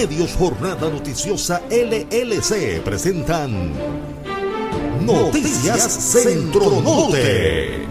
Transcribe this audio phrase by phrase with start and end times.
[0.00, 3.70] Multimedios Jornada Noticiosa LLC presentan
[5.04, 7.84] Noticias Centro Norte.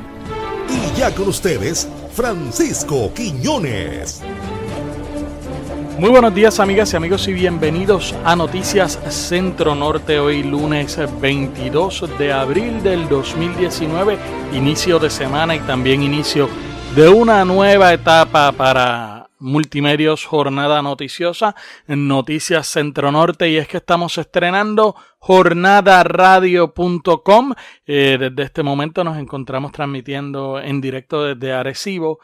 [0.69, 4.21] Y ya con ustedes, Francisco Quiñones.
[5.99, 12.17] Muy buenos días amigas y amigos y bienvenidos a Noticias Centro Norte hoy lunes 22
[12.17, 14.17] de abril del 2019,
[14.53, 16.49] inicio de semana y también inicio
[16.95, 21.55] de una nueva etapa para Multimedios Jornada Noticiosa
[21.87, 27.53] Noticias Centro Norte y es que estamos estrenando jornadaradio.com.
[27.85, 32.19] Eh, desde este momento nos encontramos transmitiendo en directo desde Arecibo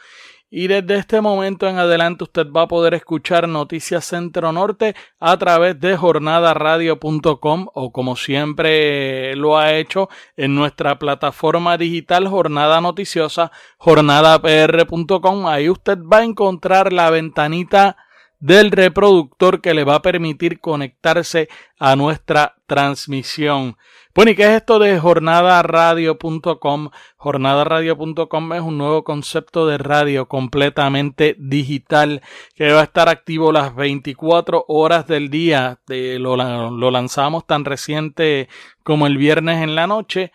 [0.58, 5.36] y desde este momento en adelante usted va a poder escuchar Noticias Centro Norte a
[5.36, 13.52] través de jornadaradio.com o como siempre lo ha hecho en nuestra plataforma digital Jornada Noticiosa,
[13.80, 15.45] jornadapr.com.
[15.45, 17.98] Ahí usted va a encontrar la ventanita
[18.39, 23.76] del reproductor que le va a permitir conectarse a nuestra transmisión.
[24.16, 26.89] Bueno, ¿y qué es esto de jornadaradio.com?
[27.17, 32.21] Jornadaradio.com es un nuevo concepto de radio completamente digital
[32.55, 35.81] que va a estar activo las 24 horas del día.
[35.88, 38.47] lo, lo lanzamos tan reciente
[38.83, 40.31] como el viernes en la noche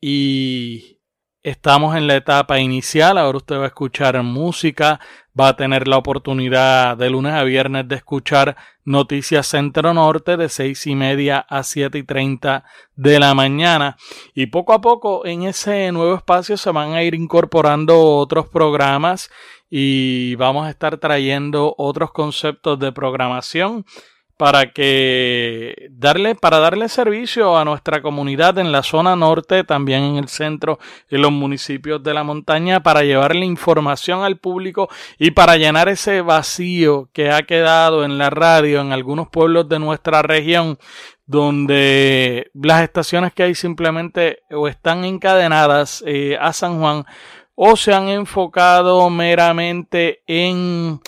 [0.00, 0.95] y
[1.46, 4.98] Estamos en la etapa inicial, ahora usted va a escuchar música,
[5.38, 10.48] va a tener la oportunidad de lunes a viernes de escuchar Noticias Centro Norte de
[10.48, 12.64] seis y media a siete y treinta
[12.96, 13.96] de la mañana.
[14.34, 19.30] Y poco a poco en ese nuevo espacio se van a ir incorporando otros programas
[19.70, 23.84] y vamos a estar trayendo otros conceptos de programación
[24.36, 30.16] para que darle para darle servicio a nuestra comunidad en la zona norte, también en
[30.16, 30.78] el centro
[31.08, 36.20] y los municipios de la montaña para llevarle información al público y para llenar ese
[36.20, 40.78] vacío que ha quedado en la radio en algunos pueblos de nuestra región
[41.26, 47.04] donde las estaciones que hay simplemente o están encadenadas eh, a San Juan
[47.54, 51.00] o se han enfocado meramente en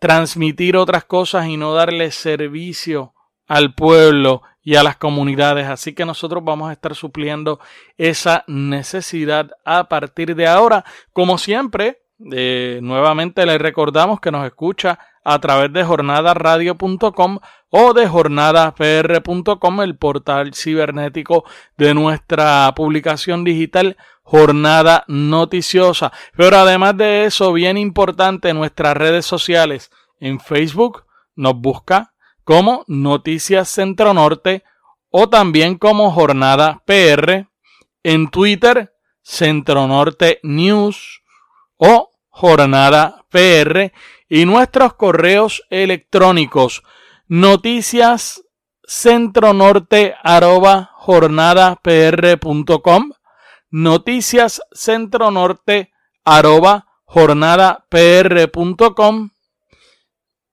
[0.00, 3.14] transmitir otras cosas y no darle servicio
[3.46, 5.68] al pueblo y a las comunidades.
[5.68, 7.60] Así que nosotros vamos a estar supliendo
[7.96, 10.84] esa necesidad a partir de ahora.
[11.12, 12.02] Como siempre,
[12.32, 17.38] eh, nuevamente le recordamos que nos escucha a través de jornadaradio.com
[17.70, 21.44] o de jornadapr.com, el portal cibernético
[21.76, 26.12] de nuestra publicación digital jornada noticiosa.
[26.36, 29.90] Pero además de eso, bien importante, nuestras redes sociales.
[30.20, 31.04] En Facebook
[31.34, 32.14] nos busca
[32.44, 34.62] como Noticias Centro Norte
[35.10, 37.48] o también como Jornada PR.
[38.02, 38.92] En Twitter,
[39.22, 41.22] Centro Norte News
[41.76, 43.92] o Jornada PR.
[44.30, 46.82] Y nuestros correos electrónicos
[47.26, 48.42] noticias
[48.84, 53.10] centronorte arroba jornadapr.com
[53.70, 55.92] noticias centro norte
[56.24, 59.30] arroba jornadapr.com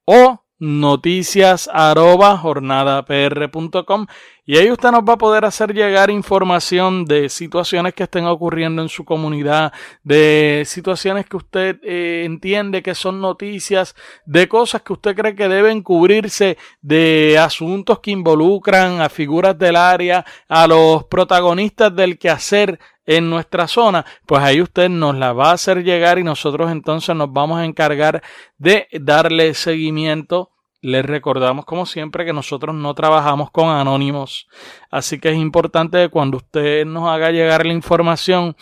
[0.05, 4.07] o noticias arroba jornadapr.com
[4.49, 8.81] y ahí usted nos va a poder hacer llegar información de situaciones que estén ocurriendo
[8.81, 9.73] en su comunidad,
[10.05, 13.93] de situaciones que usted eh, entiende que son noticias,
[14.25, 19.75] de cosas que usted cree que deben cubrirse, de asuntos que involucran a figuras del
[19.75, 25.49] área, a los protagonistas del quehacer en nuestra zona, pues ahí usted nos la va
[25.49, 28.23] a hacer llegar y nosotros entonces nos vamos a encargar
[28.57, 30.51] de darle seguimiento.
[30.81, 34.47] Les recordamos como siempre que nosotros no trabajamos con anónimos,
[34.91, 38.55] así que es importante que cuando usted nos haga llegar la información,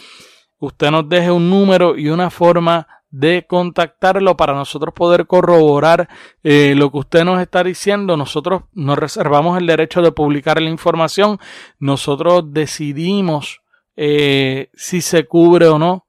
[0.60, 2.88] usted nos deje un número y una forma
[3.18, 6.10] de contactarlo para nosotros poder corroborar
[6.44, 8.18] eh, lo que usted nos está diciendo.
[8.18, 11.40] Nosotros nos reservamos el derecho de publicar la información.
[11.80, 13.62] Nosotros decidimos
[13.96, 16.06] eh, si se cubre o no.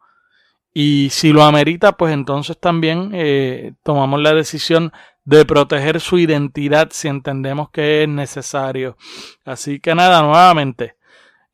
[0.75, 4.93] Y si lo amerita, pues entonces también eh, tomamos la decisión
[5.27, 8.97] de proteger su identidad si entendemos que es necesario.
[9.45, 10.97] Así que nada, nuevamente,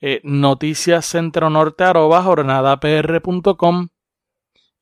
[0.00, 3.88] eh, noticias centro norte arroba jornadapr.com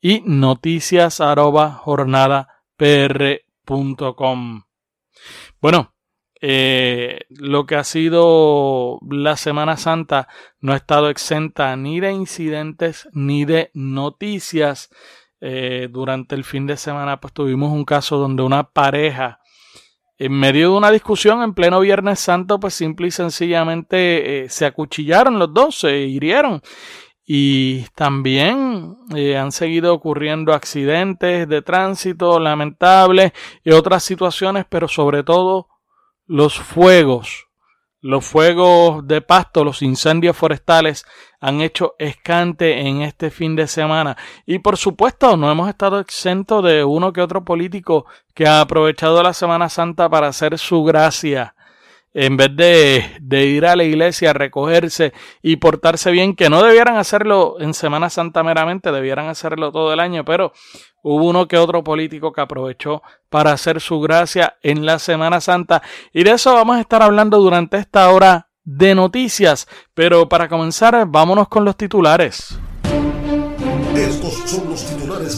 [0.01, 4.63] y noticias arroba jornadapr.com.
[5.61, 5.95] Bueno,
[6.43, 10.27] eh, lo que ha sido la Semana Santa
[10.59, 14.89] no ha estado exenta ni de incidentes ni de noticias.
[15.41, 19.41] Eh, durante el fin de semana pues tuvimos un caso donde una pareja
[20.19, 24.67] en medio de una discusión en pleno Viernes Santo pues simple y sencillamente eh, se
[24.67, 26.61] acuchillaron los dos, se hirieron
[27.33, 33.33] y también eh, han seguido ocurriendo accidentes de tránsito lamentables
[33.65, 35.69] y otras situaciones, pero sobre todo
[36.27, 37.50] los fuegos.
[38.03, 41.05] Los fuegos de pasto, los incendios forestales
[41.39, 44.17] han hecho escante en este fin de semana.
[44.47, 49.23] Y por supuesto, no hemos estado exentos de uno que otro político que ha aprovechado
[49.23, 51.55] la Semana Santa para hacer su gracia
[52.13, 55.13] en vez de, ir a la iglesia a recogerse
[55.43, 60.01] y portarse bien, que no debieran hacerlo en Semana Santa meramente, debieran hacerlo todo el
[60.01, 60.53] año, pero
[61.03, 65.83] hubo uno que otro político que aprovechó para hacer su gracia en la Semana Santa.
[66.13, 69.69] Y de eso vamos a estar hablando durante esta hora de noticias.
[69.95, 72.59] Pero para comenzar, vámonos con los titulares.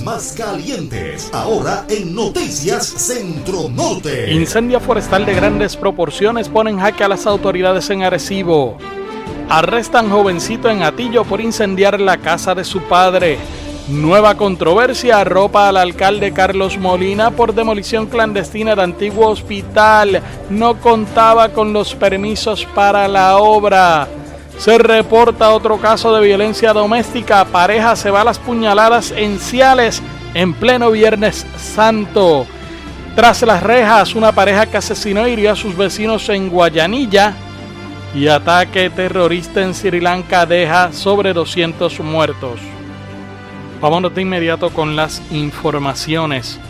[0.04, 1.30] Más calientes.
[1.32, 4.30] Ahora en Noticias Centro Norte.
[4.30, 8.76] Incendio forestal de grandes proporciones ponen jaque a las autoridades en Arecibo.
[9.48, 13.38] Arrestan jovencito en Atillo por incendiar la casa de su padre.
[13.88, 20.20] Nueva controversia arropa al alcalde Carlos Molina por demolición clandestina de antiguo hospital.
[20.50, 24.06] No contaba con los permisos para la obra.
[24.58, 27.44] Se reporta otro caso de violencia doméstica.
[27.44, 30.02] Pareja se va a las puñaladas en Ciales
[30.34, 32.46] en pleno Viernes Santo.
[33.16, 37.34] Tras las rejas, una pareja que asesinó y hirió a sus vecinos en Guayanilla.
[38.14, 42.60] Y ataque terrorista en Sri Lanka deja sobre 200 muertos.
[43.80, 46.60] Vámonos de inmediato con las informaciones.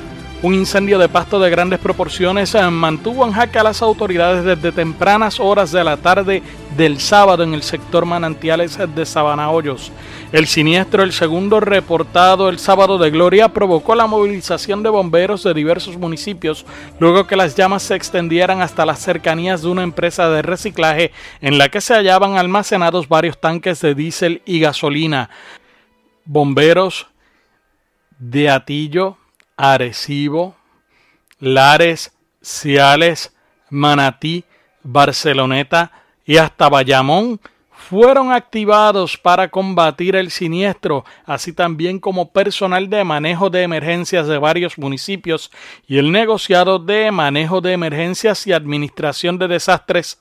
[0.40, 4.72] Un incendio de pasto de grandes proporciones eh, mantuvo en jaque a las autoridades desde
[4.72, 6.42] tempranas horas de la tarde
[6.76, 9.92] del sábado en el sector Manantiales de Sabana Hoyos.
[10.32, 15.54] El siniestro, el segundo reportado el sábado de Gloria, provocó la movilización de bomberos de
[15.54, 16.64] diversos municipios
[16.98, 21.58] luego que las llamas se extendieran hasta las cercanías de una empresa de reciclaje en
[21.58, 25.30] la que se hallaban almacenados varios tanques de diésel y gasolina.
[26.24, 27.08] Bomberos
[28.18, 29.18] de Atillo,
[29.56, 30.56] Arecibo,
[31.38, 33.34] Lares, Ciales,
[33.68, 34.44] Manatí,
[34.82, 37.40] Barceloneta y hasta Bayamón
[37.88, 44.38] fueron activados para combatir el siniestro, así también como personal de manejo de emergencias de
[44.38, 45.50] varios municipios
[45.86, 50.20] y el negociado de manejo de emergencias y administración de desastres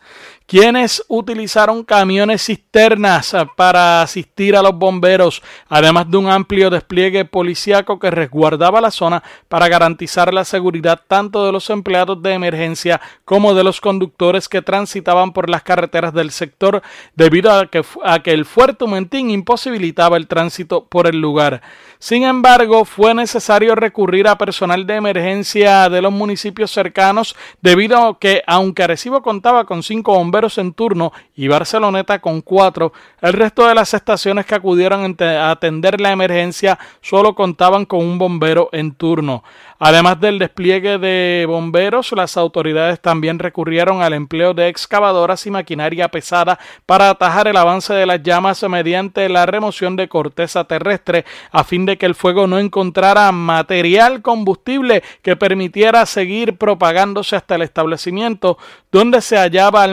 [0.51, 7.97] quienes utilizaron camiones cisternas para asistir a los bomberos, además de un amplio despliegue policíaco
[7.99, 13.53] que resguardaba la zona para garantizar la seguridad tanto de los empleados de emergencia como
[13.53, 16.81] de los conductores que transitaban por las carreteras del sector
[17.15, 21.61] debido a que, a que el fuerte Humentín imposibilitaba el tránsito por el lugar.
[21.97, 28.19] Sin embargo, fue necesario recurrir a personal de emergencia de los municipios cercanos debido a
[28.19, 33.67] que, aunque Arecibo contaba con cinco bomberos en turno y Barceloneta con cuatro, el resto
[33.67, 38.93] de las estaciones que acudieron a atender la emergencia solo contaban con un bombero en
[38.93, 39.43] turno.
[39.79, 46.09] Además del despliegue de bomberos, las autoridades también recurrieron al empleo de excavadoras y maquinaria
[46.09, 51.63] pesada para atajar el avance de las llamas mediante la remoción de corteza terrestre a
[51.63, 57.63] fin de que el fuego no encontrara material combustible que permitiera seguir propagándose hasta el
[57.63, 58.57] establecimiento
[58.91, 59.83] donde se hallaba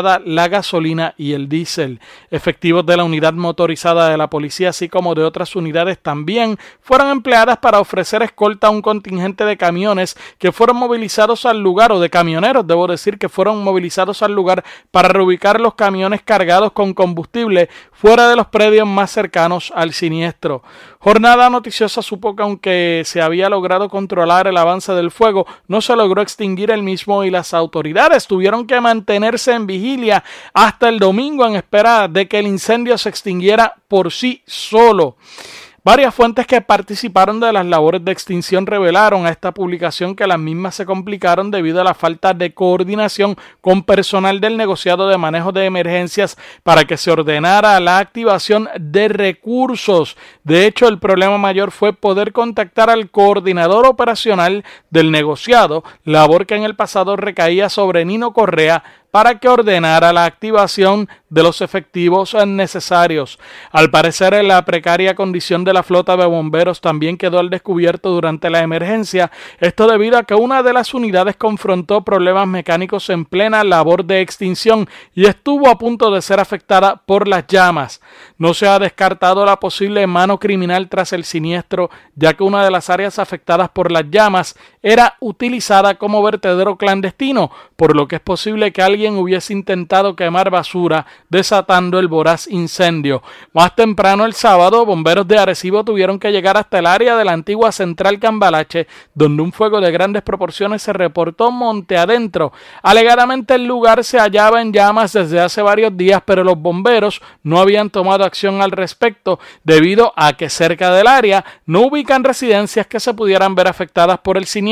[0.00, 2.00] la gasolina y el diésel.
[2.30, 7.10] Efectivos de la unidad motorizada de la policía, así como de otras unidades también, fueron
[7.10, 12.00] empleadas para ofrecer escolta a un contingente de camiones que fueron movilizados al lugar, o
[12.00, 16.94] de camioneros, debo decir, que fueron movilizados al lugar para reubicar los camiones cargados con
[16.94, 20.62] combustible fuera de los predios más cercanos al siniestro.
[21.04, 25.96] Jornada noticiosa supo que aunque se había logrado controlar el avance del fuego, no se
[25.96, 30.22] logró extinguir el mismo y las autoridades tuvieron que mantenerse en vigilia
[30.54, 35.16] hasta el domingo en espera de que el incendio se extinguiera por sí solo.
[35.84, 40.38] Varias fuentes que participaron de las labores de extinción revelaron a esta publicación que las
[40.38, 45.50] mismas se complicaron debido a la falta de coordinación con personal del negociado de manejo
[45.50, 50.16] de emergencias para que se ordenara la activación de recursos.
[50.44, 56.54] De hecho, el problema mayor fue poder contactar al coordinador operacional del negociado, labor que
[56.54, 62.34] en el pasado recaía sobre Nino Correa, para que ordenara la activación de los efectivos
[62.46, 63.38] necesarios.
[63.70, 68.48] Al parecer, la precaria condición de la flota de bomberos también quedó al descubierto durante
[68.48, 73.64] la emergencia, esto debido a que una de las unidades confrontó problemas mecánicos en plena
[73.64, 78.00] labor de extinción y estuvo a punto de ser afectada por las llamas.
[78.38, 82.70] No se ha descartado la posible mano criminal tras el siniestro, ya que una de
[82.70, 88.20] las áreas afectadas por las llamas era utilizada como vertedero clandestino, por lo que es
[88.20, 93.22] posible que alguien hubiese intentado quemar basura, desatando el voraz incendio.
[93.52, 97.32] Más temprano el sábado, bomberos de Arecibo tuvieron que llegar hasta el área de la
[97.32, 102.52] antigua central Cambalache, donde un fuego de grandes proporciones se reportó monte adentro.
[102.82, 107.60] Alegadamente el lugar se hallaba en llamas desde hace varios días, pero los bomberos no
[107.60, 113.00] habían tomado acción al respecto debido a que cerca del área no ubican residencias que
[113.00, 114.71] se pudieran ver afectadas por el siniestro.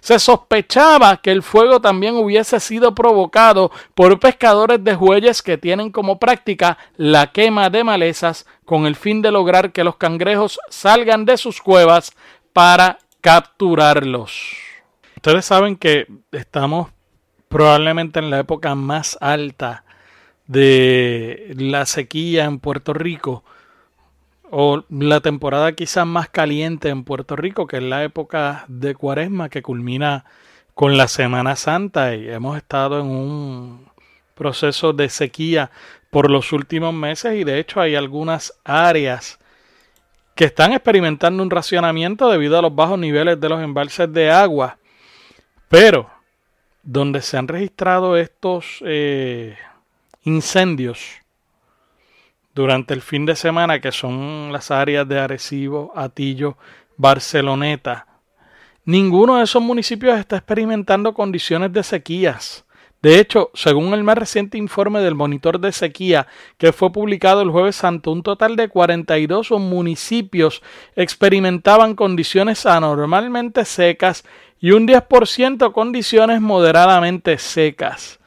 [0.00, 5.90] Se sospechaba que el fuego también hubiese sido provocado por pescadores de jueyes que tienen
[5.90, 11.24] como práctica la quema de malezas con el fin de lograr que los cangrejos salgan
[11.24, 12.12] de sus cuevas
[12.52, 14.56] para capturarlos.
[15.16, 16.88] Ustedes saben que estamos
[17.48, 19.84] probablemente en la época más alta
[20.46, 23.44] de la sequía en Puerto Rico
[24.54, 29.48] o la temporada quizás más caliente en Puerto Rico, que es la época de cuaresma
[29.48, 30.26] que culmina
[30.74, 33.86] con la Semana Santa y hemos estado en un
[34.34, 35.70] proceso de sequía
[36.10, 39.38] por los últimos meses y de hecho hay algunas áreas
[40.34, 44.76] que están experimentando un racionamiento debido a los bajos niveles de los embalses de agua,
[45.70, 46.10] pero
[46.82, 49.56] donde se han registrado estos eh,
[50.24, 51.21] incendios
[52.54, 56.56] durante el fin de semana, que son las áreas de Arecibo, Atillo,
[56.96, 58.06] Barceloneta,
[58.84, 62.64] ninguno de esos municipios está experimentando condiciones de sequías.
[63.02, 67.50] De hecho, según el más reciente informe del monitor de sequía que fue publicado el
[67.50, 70.62] jueves santo, un total de 42 municipios
[70.94, 74.24] experimentaban condiciones anormalmente secas
[74.60, 78.20] y un 10% condiciones moderadamente secas.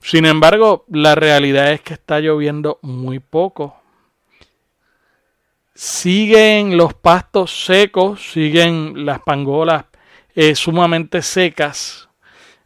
[0.00, 3.85] Sin embargo, la realidad es que está lloviendo muy poco
[5.76, 9.84] siguen los pastos secos, siguen las pangolas
[10.34, 12.08] eh, sumamente secas.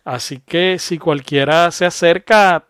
[0.05, 2.65] Así que si cualquiera se acerca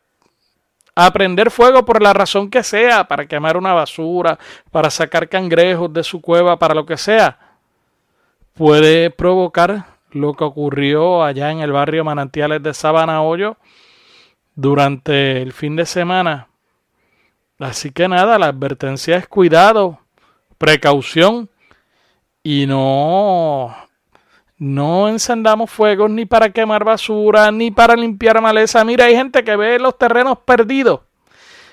[0.95, 4.39] a prender fuego por la razón que sea, para quemar una basura,
[4.71, 7.39] para sacar cangrejos de su cueva, para lo que sea,
[8.55, 13.59] puede provocar lo que ocurrió allá en el barrio Manantiales de Sabana Hoyo
[14.55, 16.49] durante el fin de semana.
[17.59, 20.01] Así que nada, la advertencia es cuidado
[20.61, 21.49] precaución
[22.43, 23.75] y no
[24.59, 28.85] no encendamos fuegos ni para quemar basura ni para limpiar maleza.
[28.85, 31.01] Mira, hay gente que ve los terrenos perdidos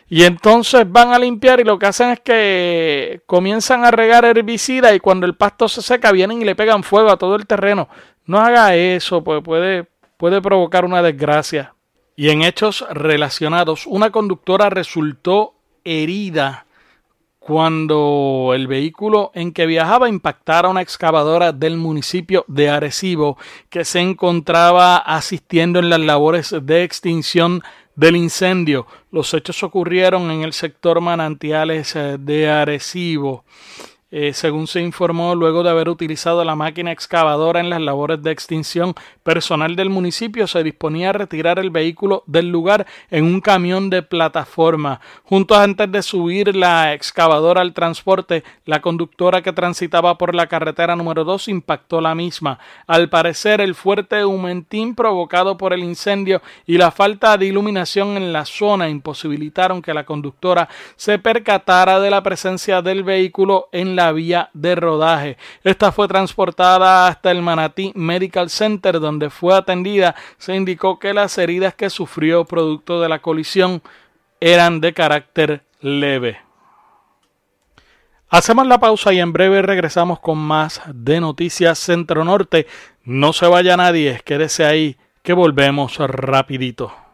[0.07, 4.95] y entonces van a limpiar y lo que hacen es que comienzan a regar herbicida
[4.95, 7.89] y cuando el pasto se seca vienen y le pegan fuego a todo el terreno.
[8.25, 11.75] No haga eso, pues puede, puede provocar una desgracia.
[12.15, 16.66] Y en hechos relacionados, una conductora resultó herida
[17.47, 23.37] cuando el vehículo en que viajaba impactara una excavadora del municipio de Arecibo
[23.69, 27.63] que se encontraba asistiendo en las labores de extinción
[27.95, 28.85] del incendio.
[29.11, 33.45] Los hechos ocurrieron en el sector manantiales eh, de Arecibo.
[34.09, 38.31] Eh, según se informó, luego de haber utilizado la máquina excavadora en las labores de
[38.31, 43.89] extinción, personal del municipio se disponía a retirar el vehículo del lugar en un camión
[43.89, 45.01] de plataforma.
[45.23, 50.95] Junto antes de subir la excavadora al transporte, la conductora que transitaba por la carretera
[50.95, 52.59] número 2 impactó la misma.
[52.87, 58.31] Al parecer, el fuerte humentín provocado por el incendio y la falta de iluminación en
[58.31, 64.13] la zona imposibilitaron que la conductora se percatara de la presencia del vehículo en la
[64.13, 65.37] vía de rodaje.
[65.63, 70.15] Esta fue transportada hasta el Manatí Medical Center donde fue atendida.
[70.37, 73.81] Se indicó que las heridas que sufrió producto de la colisión
[74.39, 76.39] eran de carácter leve.
[78.29, 82.67] Hacemos la pausa y en breve regresamos con más de Noticias Centro Norte.
[83.03, 87.06] No se vaya nadie, quédese ahí que volvemos rapidito.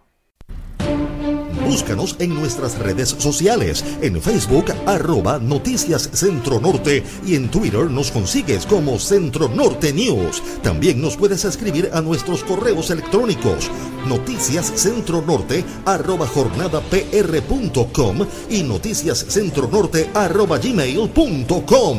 [1.65, 8.11] Búscanos en nuestras redes sociales, en Facebook arroba Noticias Centro Norte y en Twitter nos
[8.11, 10.41] consigues como Centro Norte News.
[10.61, 13.69] También nos puedes escribir a nuestros correos electrónicos
[14.07, 18.17] noticias centro norte arroba jornadapr.com
[18.49, 21.97] y noticias centro norte arroba gmail.com.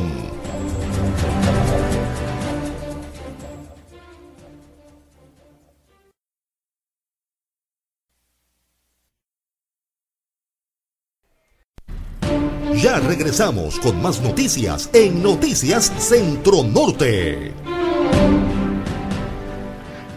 [12.84, 17.54] Ya regresamos con más noticias en Noticias Centro Norte.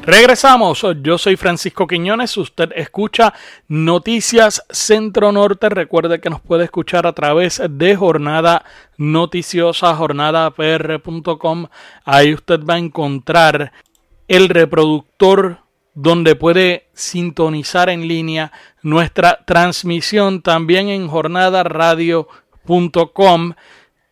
[0.02, 3.34] Regresamos, yo soy Francisco Quiñones, usted escucha
[3.70, 8.66] Noticias Centro Norte, recuerde que nos puede escuchar a través de Jornada
[8.98, 11.68] Noticiosa, jornadapr.com,
[12.04, 13.72] ahí usted va a encontrar
[14.28, 15.60] el reproductor
[15.94, 21.08] donde puede sintonizar en línea nuestra transmisión también en
[22.68, 23.54] jornadaradio.com.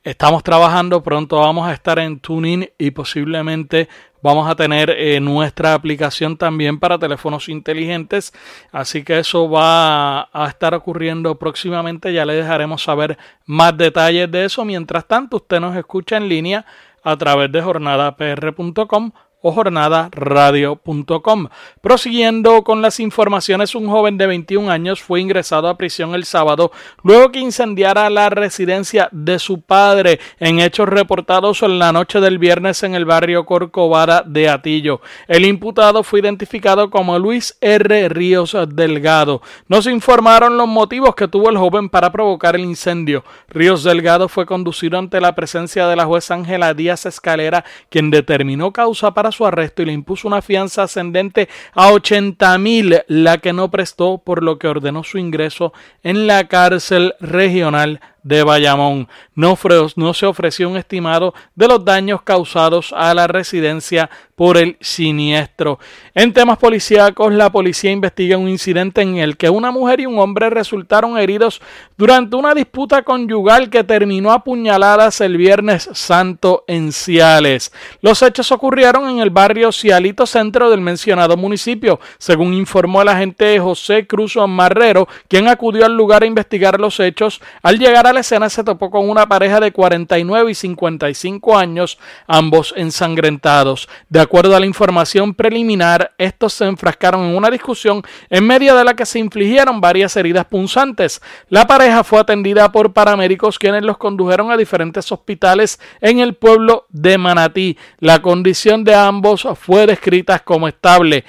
[0.04, 3.90] Estamos trabajando, pronto vamos a estar en Tuning y posiblemente
[4.26, 8.34] Vamos a tener eh, nuestra aplicación también para teléfonos inteligentes.
[8.72, 12.12] Así que eso va a estar ocurriendo próximamente.
[12.12, 14.66] Ya le dejaremos saber más detalles de eso.
[14.66, 16.66] Mientras tanto, usted nos escucha en línea
[17.04, 21.48] a través de jornadapr.com o jornadaradio.com.
[21.82, 26.72] Prosiguiendo con las informaciones, un joven de 21 años fue ingresado a prisión el sábado
[27.04, 32.40] luego que incendiara la residencia de su padre en hechos reportados en la noche del
[32.40, 35.02] viernes en el barrio Corcovada de Atillo.
[35.28, 38.10] El imputado fue identificado como Luis R.
[38.10, 39.42] Ríos Delgado.
[39.68, 43.24] No se informaron los motivos que tuvo el joven para provocar el incendio.
[43.48, 48.72] Ríos Delgado fue conducido ante la presencia de la jueza Ángela Díaz Escalera, quien determinó
[48.72, 53.54] causa para su arresto y le impuso una fianza ascendente a 80 mil, la que
[53.54, 55.74] no prestó, por lo que ordenó su ingreso
[56.04, 59.08] en la cárcel regional de Bayamón.
[59.36, 59.58] No,
[59.96, 65.80] no, se ofreció un estimado de los daños causados a la residencia por el siniestro.
[66.14, 70.18] En temas policíacos, la policía investiga un incidente en el que una mujer y un
[70.18, 71.62] hombre resultaron heridos
[71.98, 77.72] durante una disputa conyugal que terminó a puñaladas el viernes santo en Ciales.
[78.02, 83.60] Los hechos ocurrieron en el barrio Cialito Centro del mencionado municipio, según informó el agente
[83.60, 87.40] José Cruz Marrero, quien acudió al lugar a investigar los hechos.
[87.62, 92.00] Al llegar a la escena se topó con una pareja de 49 y 55 años,
[92.26, 93.88] ambos ensangrentados.
[94.10, 98.84] De acuerdo a la información preliminar, estos se enfrascaron en una discusión en medio de
[98.84, 101.22] la que se infligieron varias heridas punzantes.
[101.50, 106.86] La pareja fue atendida por paramédicos quienes los condujeron a diferentes hospitales en el pueblo
[106.90, 107.78] de Manatí.
[108.00, 111.26] La condición de ambos fue descrita como estable.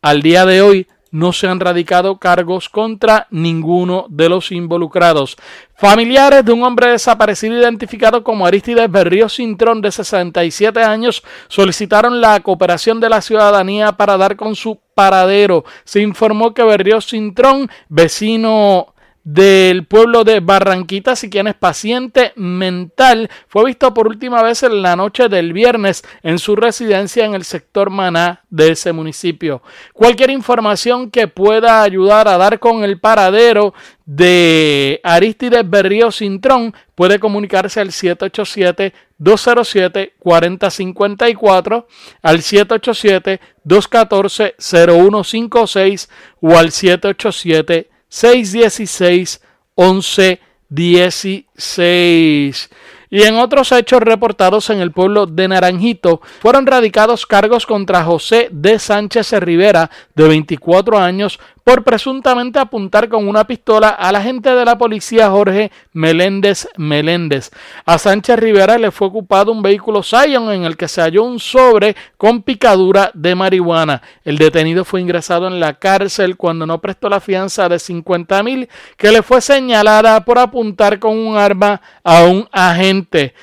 [0.00, 5.36] Al día de hoy, no se han radicado cargos contra ninguno de los involucrados.
[5.74, 12.40] Familiares de un hombre desaparecido identificado como Aristides Berrío Cintrón de 67 años solicitaron la
[12.40, 15.64] cooperación de la ciudadanía para dar con su paradero.
[15.84, 18.94] Se informó que Berrío Cintrón, vecino
[19.30, 24.80] del pueblo de Barranquitas y quien es paciente mental fue visto por última vez en
[24.80, 29.62] la noche del viernes en su residencia en el sector Maná de ese municipio.
[29.92, 33.74] Cualquier información que pueda ayudar a dar con el paradero
[34.06, 41.86] de Aristides Berrío Cintrón puede comunicarse al 787 207 4054
[42.22, 46.08] al 787 214 0156
[46.40, 49.40] o al 787 616
[49.74, 52.70] 11 16.
[53.10, 58.48] Y en otros hechos reportados en el pueblo de Naranjito, fueron radicados cargos contra José
[58.50, 64.64] de Sánchez Rivera, de 24 años, por presuntamente apuntar con una pistola al agente de
[64.64, 67.50] la policía Jorge Meléndez Meléndez.
[67.84, 71.38] A Sánchez Rivera le fue ocupado un vehículo Scion en el que se halló un
[71.38, 74.00] sobre con picadura de marihuana.
[74.24, 78.66] El detenido fue ingresado en la cárcel cuando no prestó la fianza de 50 mil
[78.96, 83.34] que le fue señalada por apuntar con un arma a un agente.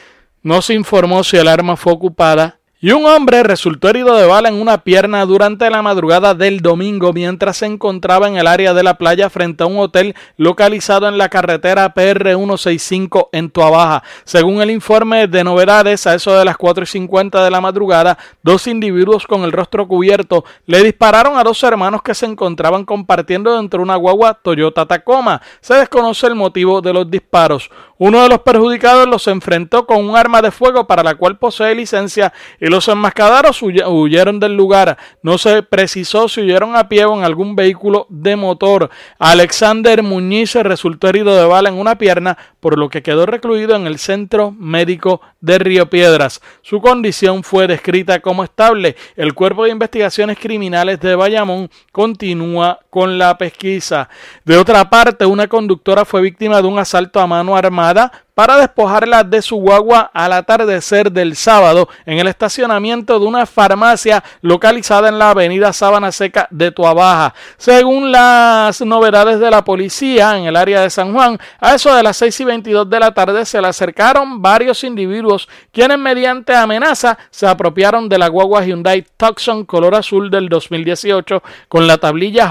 [0.41, 4.49] No se informó si el arma fue ocupada y un hombre resultó herido de bala
[4.49, 8.83] en una pierna durante la madrugada del domingo mientras se encontraba en el área de
[8.83, 14.03] la playa frente a un hotel localizado en la carretera PR165 en Tuabaja.
[14.25, 18.17] Según el informe de novedades, a eso de las 4 y 50 de la madrugada,
[18.43, 23.55] dos individuos con el rostro cubierto le dispararon a dos hermanos que se encontraban compartiendo
[23.55, 25.41] dentro de una guagua Toyota Tacoma.
[25.61, 27.69] Se desconoce el motivo de los disparos.
[27.97, 31.73] Uno de los perjudicados los enfrentó con un arma de fuego para la cual posee
[31.73, 32.33] licencia
[32.65, 34.97] y los enmascadados huyeron del lugar.
[35.21, 38.89] No se precisó si huyeron a pie o en algún vehículo de motor.
[39.19, 43.86] Alexander Muñiz resultó herido de bala en una pierna, por lo que quedó recluido en
[43.86, 46.41] el centro médico de Río Piedras.
[46.63, 48.95] Su condición fue descrita como estable.
[49.15, 54.08] El Cuerpo de Investigaciones Criminales de Bayamón continúa con la pesquisa.
[54.45, 59.23] De otra parte, una conductora fue víctima de un asalto a mano armada para despojarla
[59.23, 65.17] de su guagua al atardecer del sábado en el estacionamiento de una farmacia localizada en
[65.17, 67.34] la avenida Sábana Seca de Tuabaja.
[67.58, 72.03] Según las novedades de la policía en el área de San Juan, a eso de
[72.03, 77.17] las 6 y 22 de la tarde se le acercaron varios individuos quienes mediante amenaza
[77.31, 82.49] se apropiaron de la guagua Hyundai Tucson color azul del 2018 con la tablilla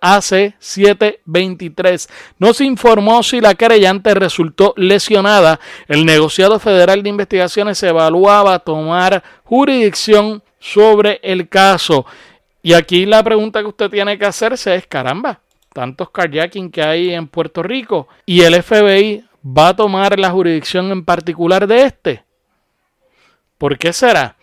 [0.00, 2.08] JAC 723.
[2.38, 9.22] No se informó si la querellante resultó lesionada el negociado federal de investigaciones evaluaba tomar
[9.44, 12.06] jurisdicción sobre el caso.
[12.62, 15.40] Y aquí la pregunta que usted tiene que hacerse es, caramba,
[15.72, 20.90] tantos kayaking que hay en Puerto Rico y el FBI va a tomar la jurisdicción
[20.90, 22.24] en particular de este.
[23.58, 24.35] ¿Por qué será?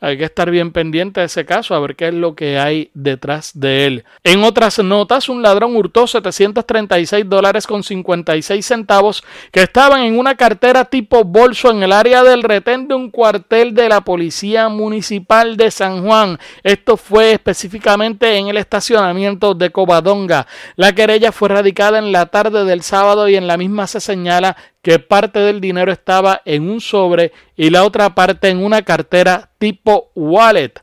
[0.00, 2.90] Hay que estar bien pendiente de ese caso, a ver qué es lo que hay
[2.94, 4.04] detrás de él.
[4.24, 10.36] En otras notas, un ladrón hurtó 736 dólares con 56 centavos que estaban en una
[10.36, 15.56] cartera tipo bolso en el área del retén de un cuartel de la Policía Municipal
[15.56, 16.38] de San Juan.
[16.62, 20.46] Esto fue específicamente en el estacionamiento de Covadonga.
[20.76, 24.56] La querella fue radicada en la tarde del sábado y en la misma se señala
[24.86, 29.50] que parte del dinero estaba en un sobre y la otra parte en una cartera
[29.58, 30.74] tipo wallet.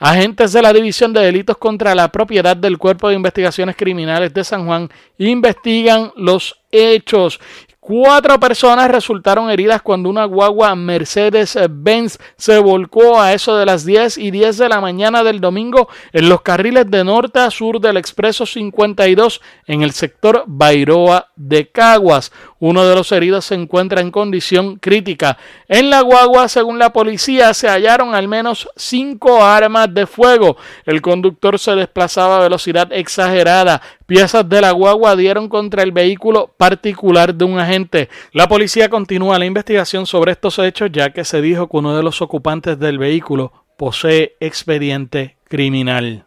[0.00, 4.42] Agentes de la División de Delitos contra la Propiedad del Cuerpo de Investigaciones Criminales de
[4.42, 7.38] San Juan investigan los hechos.
[7.86, 14.16] Cuatro personas resultaron heridas cuando una guagua Mercedes-Benz se volcó a eso de las 10
[14.16, 17.98] y 10 de la mañana del domingo en los carriles de norte a sur del
[17.98, 22.32] expreso 52 en el sector Bairoa de Caguas.
[22.66, 25.36] Uno de los heridos se encuentra en condición crítica.
[25.68, 30.56] En la guagua, según la policía, se hallaron al menos cinco armas de fuego.
[30.86, 33.82] El conductor se desplazaba a velocidad exagerada.
[34.06, 38.08] Piezas de la guagua dieron contra el vehículo particular de un agente.
[38.32, 42.02] La policía continúa la investigación sobre estos hechos ya que se dijo que uno de
[42.02, 46.24] los ocupantes del vehículo posee expediente criminal.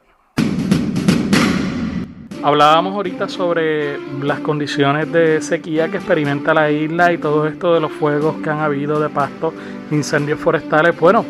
[2.47, 7.81] Hablábamos ahorita sobre las condiciones de sequía que experimenta la isla y todo esto de
[7.81, 9.53] los fuegos que han habido de pasto,
[9.91, 10.97] incendios forestales.
[10.97, 11.25] Bueno,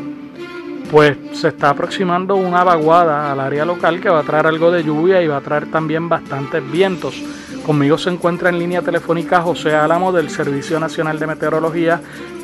[0.92, 4.84] pues se está aproximando una vaguada al área local que va a traer algo de
[4.84, 7.20] lluvia y va a traer también bastantes vientos.
[7.66, 12.00] Conmigo se encuentra en línea telefónica José Álamo del Servicio Nacional de Meteorología.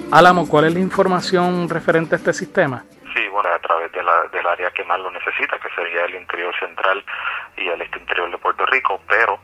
[0.09, 2.83] Álamo, ¿cuál es la información referente a este sistema?
[3.13, 6.15] Sí, bueno, a través de la, del área que más lo necesita, que sería el
[6.15, 7.03] interior central
[7.55, 9.39] y el este interior de Puerto Rico, pero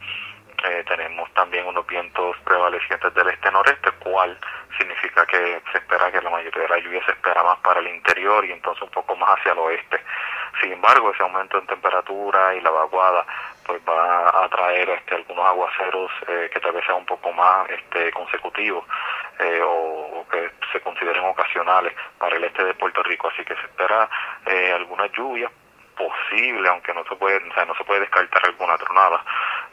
[0.64, 4.38] eh, tenemos también unos vientos prevalecientes del este-noreste, cual
[4.78, 7.88] significa que se espera que la mayoría de la lluvia se espera más para el
[7.88, 10.04] interior y entonces un poco más hacia el oeste.
[10.62, 13.26] Sin embargo, ese aumento en temperatura y la vaguada
[13.70, 17.70] pues va a traer este, algunos aguaceros eh, que tal vez sean un poco más
[17.70, 18.84] este, consecutivos
[19.38, 23.28] eh, o, que se consideren ocasionales para el este de Puerto Rico.
[23.28, 24.10] Así que se espera
[24.48, 25.52] eh, alguna lluvia
[25.96, 29.24] posible, aunque no se puede, no se puede descartar alguna tronada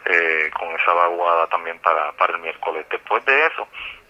[0.05, 2.85] eh, con esa vaguada también para, para el miércoles.
[2.91, 3.67] Después de eso,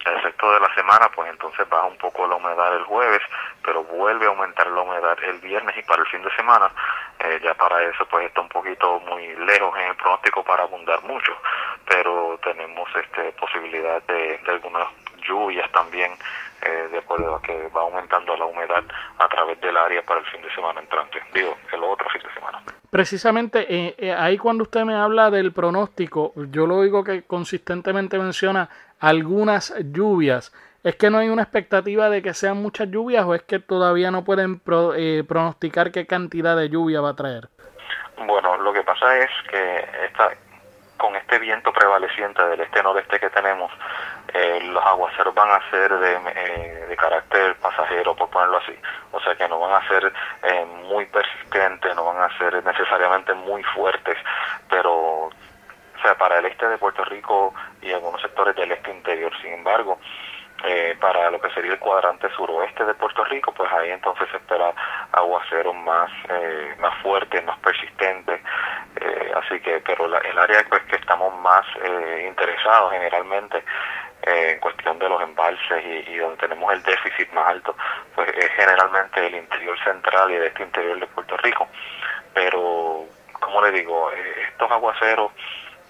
[0.07, 3.23] el resto de la semana, pues entonces baja un poco la humedad el jueves,
[3.63, 6.71] pero vuelve a aumentar la humedad el viernes y para el fin de semana,
[7.19, 11.03] eh, ya para eso pues está un poquito muy lejos en el pronóstico para abundar
[11.03, 11.33] mucho,
[11.89, 14.89] pero tenemos este posibilidad de, algunas
[15.27, 16.13] lluvias también
[16.63, 18.85] eh, de acuerdo a que va aumentando la humedad
[19.19, 22.33] a través del área para el fin de semana entrante, digo, el otro fin de
[22.33, 22.63] semana.
[22.91, 28.19] Precisamente eh, eh, ahí cuando usted me habla del pronóstico, yo lo digo que consistentemente
[28.19, 30.53] menciona algunas lluvias.
[30.83, 34.11] ¿Es que no hay una expectativa de que sean muchas lluvias o es que todavía
[34.11, 37.49] no pueden pronosticar qué cantidad de lluvia va a traer?
[38.25, 40.31] Bueno, lo que pasa es que esta,
[40.97, 43.71] con este viento prevaleciente del este-noreste que tenemos,
[44.33, 48.79] eh, los aguaceros van a ser eh, de, carácter pasajero, por ponerlo así.
[49.13, 53.35] O sea que no van a ser eh, muy persistentes, no van a ser necesariamente
[53.35, 54.17] muy fuertes,
[54.71, 55.31] pero
[55.97, 59.33] o sea, para el este de Puerto Rico y algunos sectores del este interior.
[59.41, 59.99] Sin embargo,
[61.01, 64.73] para lo que sería el cuadrante suroeste de Puerto Rico, pues ahí entonces se espera
[65.13, 66.11] aguaceros más,
[66.79, 68.41] más fuertes, más persistentes.
[69.37, 71.65] así que, pero el área pues, que estamos más
[72.27, 73.63] interesados generalmente
[74.27, 77.77] eh, en cuestión de los embalses y, donde tenemos el déficit más alto,
[78.13, 81.69] pues es generalmente el interior central y de este interior de Puerto Rico.
[82.35, 85.31] Pero, como le digo, eh, estos aguaceros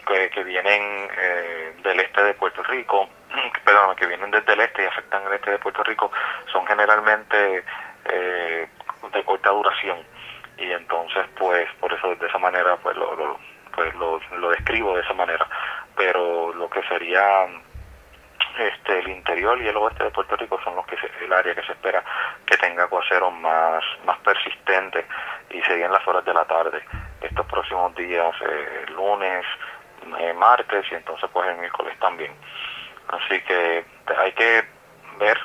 [0.06, 3.08] que, vienen eh, del este de Puerto Rico,
[3.64, 6.10] perdón, que vienen desde el este y afectan el este de Puerto Rico,
[6.52, 7.64] son generalmente
[8.06, 9.98] de corta duración.
[10.58, 13.38] Y entonces, pues, por eso de esa manera, pues lo,
[13.74, 15.46] pues lo, lo describo de esa manera.
[15.96, 17.46] Pero lo que sería
[18.58, 21.62] este, el interior y el oeste de Puerto Rico son los que el área que
[21.62, 22.02] se espera
[22.46, 25.04] que tenga aguaceros más, más persistentes
[25.50, 26.82] y serían las horas de la tarde
[27.20, 29.44] estos próximos días, eh, lunes,
[30.18, 32.32] eh, martes y entonces pues el miércoles también.
[33.08, 33.84] Así que
[34.16, 34.64] hay que
[35.18, 35.38] ver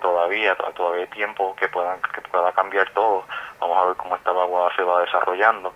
[0.00, 3.24] todavía, todavía hay tiempo que, puedan, que pueda cambiar todo.
[3.60, 5.74] Vamos a ver cómo esta agua se va desarrollando.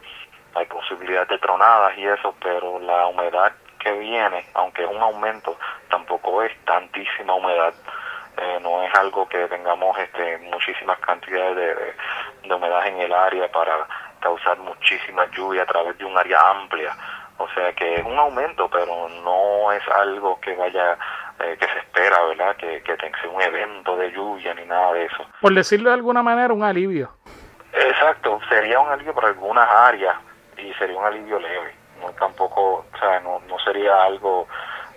[0.55, 5.59] Hay posibilidades de tronadas y eso, pero la humedad que viene, aunque es un aumento,
[5.91, 7.75] tampoco es tantísima humedad.
[8.37, 13.51] Eh, no es algo que tengamos este, muchísimas cantidades de, de, humedad en el área
[13.51, 13.87] para
[14.21, 16.97] causar muchísima lluvia a través de un área amplia.
[17.43, 20.97] O sea que es un aumento, pero no es algo que vaya,
[21.41, 22.57] eh, que se espera, ¿verdad?
[22.57, 25.27] Que, que tenga un evento de lluvia ni nada de eso.
[25.41, 27.11] Por decirlo de alguna manera, un alivio.
[27.73, 30.17] Exacto, sería un alivio para algunas áreas
[30.57, 34.47] y sería un alivio leve no tampoco, o sea, no, no sería algo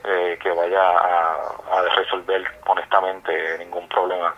[0.03, 1.51] eh, que vaya a,
[1.95, 4.33] resolver honestamente ningún problema,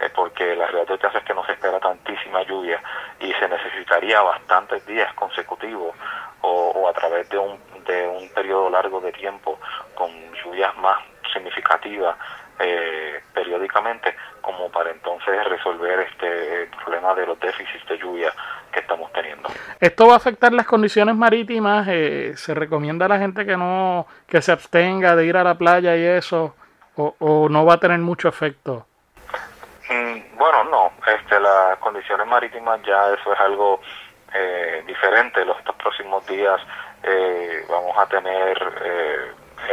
[0.00, 2.82] eh, porque la realidad de es que no se espera tantísima lluvia
[3.20, 5.94] y se necesitaría bastantes días consecutivos
[6.42, 9.58] o, o a través de un, de un periodo largo de tiempo
[9.94, 10.10] con
[10.42, 10.98] lluvias más
[11.32, 12.16] significativas
[12.62, 18.32] eh, periódicamente como para entonces resolver este problema de los déficits de lluvia
[18.70, 19.48] que estamos teniendo.
[19.80, 21.86] Esto va a afectar las condiciones marítimas.
[21.88, 25.54] Eh, se recomienda a la gente que no que se abstenga de ir a la
[25.54, 26.54] playa y eso,
[26.96, 28.86] o, no va a tener mucho efecto.
[30.40, 30.92] Bueno, no.
[31.06, 33.82] Este, las condiciones marítimas ya eso es algo
[34.32, 35.44] eh, diferente.
[35.44, 36.58] Los próximos días
[37.02, 38.56] eh, vamos a tener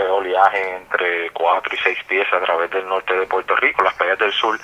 [0.09, 3.83] oleaje entre 4 y 6 pies a través del norte de Puerto Rico.
[3.83, 4.57] Las playas del sur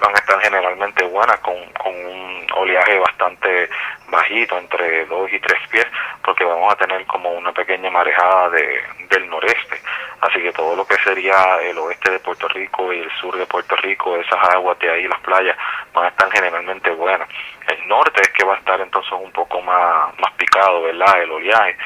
[0.00, 3.68] van a estar generalmente buenas con, con un oleaje bastante
[4.08, 5.86] bajito, entre 2 y 3 pies,
[6.24, 9.80] porque vamos a tener como una pequeña marejada de, del noreste.
[10.20, 13.46] Así que todo lo que sería el oeste de Puerto Rico y el sur de
[13.46, 15.56] Puerto Rico, esas aguas de ahí, las playas,
[15.92, 17.28] van a estar generalmente buenas.
[17.68, 21.22] El norte es que va a estar entonces un poco más, más picado, ¿verdad?
[21.22, 21.76] El oleaje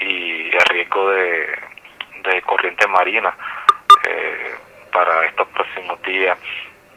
[0.00, 1.58] y el riesgo de,
[2.26, 3.34] de corriente marina
[4.04, 4.54] eh,
[4.92, 6.38] para estos próximos días,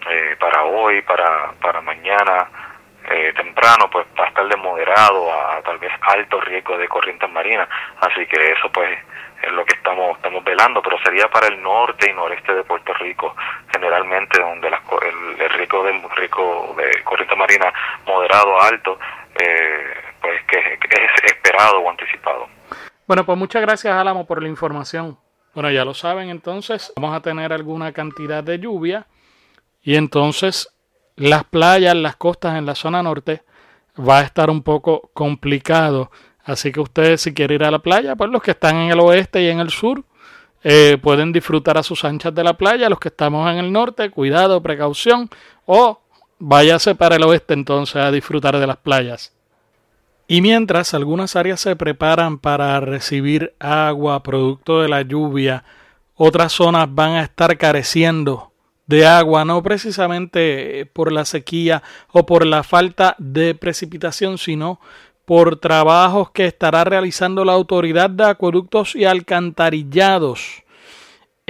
[0.09, 2.47] eh, para hoy, para, para mañana
[3.09, 7.27] eh, temprano, pues va a estar de moderado a, tal vez alto riesgo de corriente
[7.27, 7.67] marina.
[8.01, 8.97] Así que eso pues
[9.41, 12.93] es lo que estamos estamos velando, pero sería para el norte y noreste de Puerto
[12.95, 13.35] Rico,
[13.71, 17.73] generalmente donde el, riesgo de riesgo de corriente marina
[18.05, 18.99] moderado a alto,
[20.21, 22.58] pues que es esperado o anticipado.
[23.09, 25.17] Bueno, pues muchas gracias Álamo por la información.
[25.55, 29.07] Bueno, ya lo saben entonces, vamos a tener alguna cantidad de lluvia
[29.81, 30.69] y entonces
[31.15, 33.41] las playas, las costas en la zona norte
[33.99, 36.11] va a estar un poco complicado.
[36.43, 38.99] Así que ustedes si quieren ir a la playa, pues los que están en el
[38.99, 40.03] oeste y en el sur
[40.63, 42.89] eh, pueden disfrutar a sus anchas de la playa.
[42.89, 45.31] Los que estamos en el norte, cuidado, precaución.
[45.65, 45.99] O
[46.37, 49.33] váyase para el oeste entonces a disfrutar de las playas.
[50.31, 55.63] Y mientras algunas áreas se preparan para recibir agua producto de la lluvia,
[56.13, 58.51] otras zonas van a estar careciendo
[58.85, 64.79] de agua, no precisamente por la sequía o por la falta de precipitación, sino
[65.25, 70.61] por trabajos que estará realizando la Autoridad de Acueductos y Alcantarillados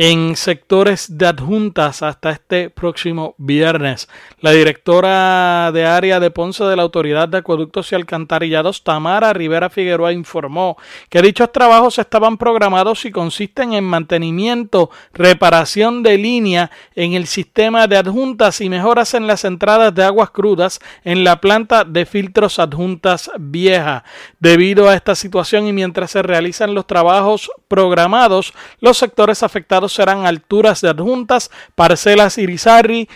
[0.01, 4.07] en sectores de adjuntas hasta este próximo viernes.
[4.39, 9.69] La directora de área de Ponce de la Autoridad de Acueductos y Alcantarillados, Tamara Rivera
[9.69, 10.77] Figueroa, informó
[11.09, 17.85] que dichos trabajos estaban programados y consisten en mantenimiento, reparación de línea en el sistema
[17.85, 22.57] de adjuntas y mejoras en las entradas de aguas crudas en la planta de filtros
[22.59, 24.05] adjuntas vieja.
[24.39, 30.25] Debido a esta situación y mientras se realizan los trabajos programados, los sectores afectados serán
[30.25, 33.09] alturas de adjuntas, parcelas Irizarri,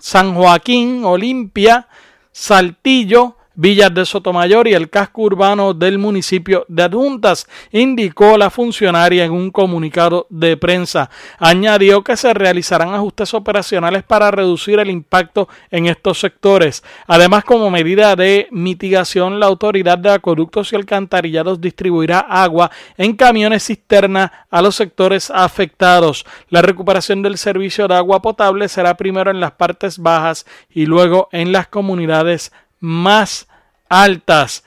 [0.00, 1.88] San Joaquín, Olimpia,
[2.32, 9.24] Saltillo, Villas de Sotomayor y el casco urbano del municipio de Adjuntas, indicó la funcionaria
[9.24, 11.10] en un comunicado de prensa.
[11.38, 16.82] Añadió que se realizarán ajustes operacionales para reducir el impacto en estos sectores.
[17.06, 23.64] Además, como medida de mitigación, la Autoridad de Acueductos y Alcantarillados distribuirá agua en camiones
[23.66, 26.24] cisterna a los sectores afectados.
[26.48, 31.28] La recuperación del servicio de agua potable será primero en las partes bajas y luego
[31.32, 33.48] en las comunidades más
[33.88, 34.64] altas.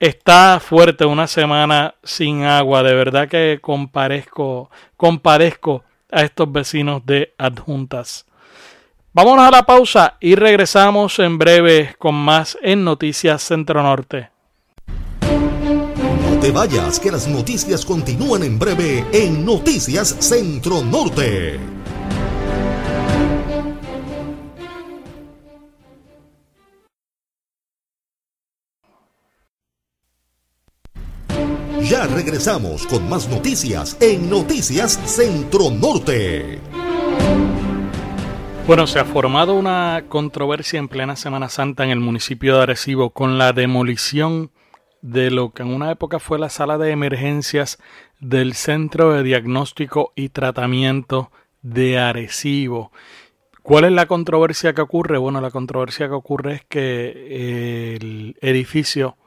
[0.00, 2.82] Está fuerte una semana sin agua.
[2.82, 8.24] De verdad que comparezco, compadezco a estos vecinos de adjuntas.
[9.12, 14.30] Vámonos a la pausa y regresamos en breve con más en Noticias Centro Norte.
[15.26, 21.73] No te vayas, que las noticias continúan en breve en Noticias Centro Norte.
[31.84, 36.58] Ya regresamos con más noticias en Noticias Centro Norte.
[38.66, 43.10] Bueno, se ha formado una controversia en plena Semana Santa en el municipio de Arecibo
[43.10, 44.50] con la demolición
[45.02, 47.78] de lo que en una época fue la sala de emergencias
[48.18, 52.92] del Centro de Diagnóstico y Tratamiento de Arecibo.
[53.62, 55.18] ¿Cuál es la controversia que ocurre?
[55.18, 59.18] Bueno, la controversia que ocurre es que el edificio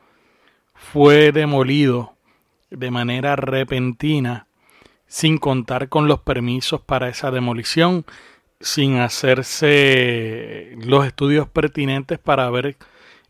[0.74, 2.17] fue demolido
[2.70, 4.48] de manera repentina,
[5.08, 8.06] sin contar con los permisos para esa demolición,
[8.60, 12.78] sin hacerse los estudios pertinentes para ver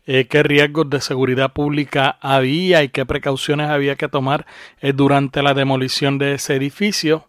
[0.06, 4.46] eh, qué riesgos de seguridad pública había y qué precauciones había que tomar
[4.80, 7.28] eh, durante la demolición de ese edificio.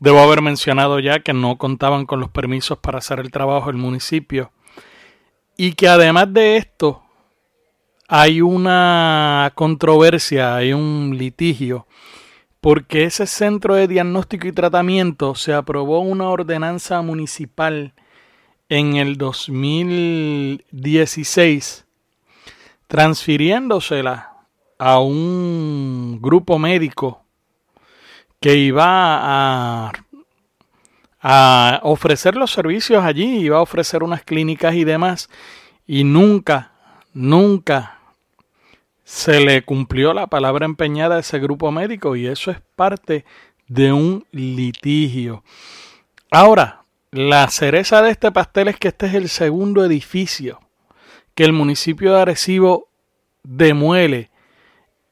[0.00, 3.76] Debo haber mencionado ya que no contaban con los permisos para hacer el trabajo del
[3.76, 4.50] municipio
[5.56, 7.03] y que además de esto
[8.08, 11.86] hay una controversia, hay un litigio,
[12.60, 17.92] porque ese centro de diagnóstico y tratamiento se aprobó una ordenanza municipal
[18.68, 21.84] en el 2016,
[22.86, 24.30] transfiriéndosela
[24.78, 27.22] a un grupo médico
[28.40, 29.92] que iba a,
[31.82, 35.30] ofrecer los servicios allí, iba a ofrecer unas clínicas y demás,
[35.86, 36.73] y nunca
[37.14, 37.98] nunca
[39.04, 43.24] se le cumplió la palabra empeñada a ese grupo médico y eso es parte
[43.68, 45.42] de un litigio.
[46.30, 50.60] Ahora, la cereza de este pastel es que este es el segundo edificio
[51.34, 52.88] que el municipio de Arecibo
[53.42, 54.30] demuele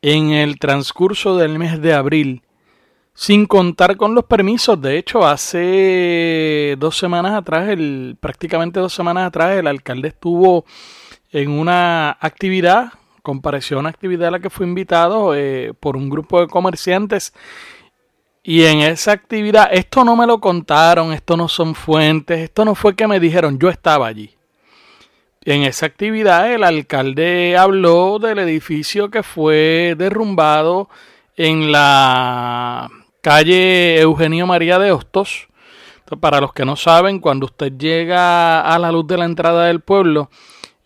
[0.03, 2.43] en el transcurso del mes de abril
[3.15, 4.81] sin contar con los permisos.
[4.81, 10.65] De hecho, hace dos semanas atrás, el, prácticamente dos semanas atrás, el alcalde estuvo
[11.33, 12.93] en una actividad,
[13.23, 17.33] compareció a una actividad a la que fue invitado eh, por un grupo de comerciantes.
[18.43, 22.75] Y en esa actividad, esto no me lo contaron, esto no son fuentes, esto no
[22.75, 24.37] fue que me dijeron, yo estaba allí.
[25.45, 30.89] En esa actividad el alcalde habló del edificio que fue derrumbado
[31.37, 32.89] en la
[33.23, 35.49] calle Eugenio María de Hostos.
[36.21, 39.81] para los que no saben, cuando usted llega a la luz de la entrada del
[39.81, 40.29] pueblo,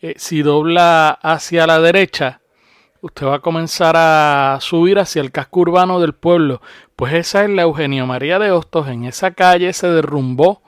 [0.00, 2.40] eh, si dobla hacia la derecha,
[3.00, 6.60] usted va a comenzar a subir hacia el casco urbano del pueblo.
[6.96, 8.88] Pues esa es la Eugenio María de Hostos.
[8.88, 10.62] En esa calle se derrumbó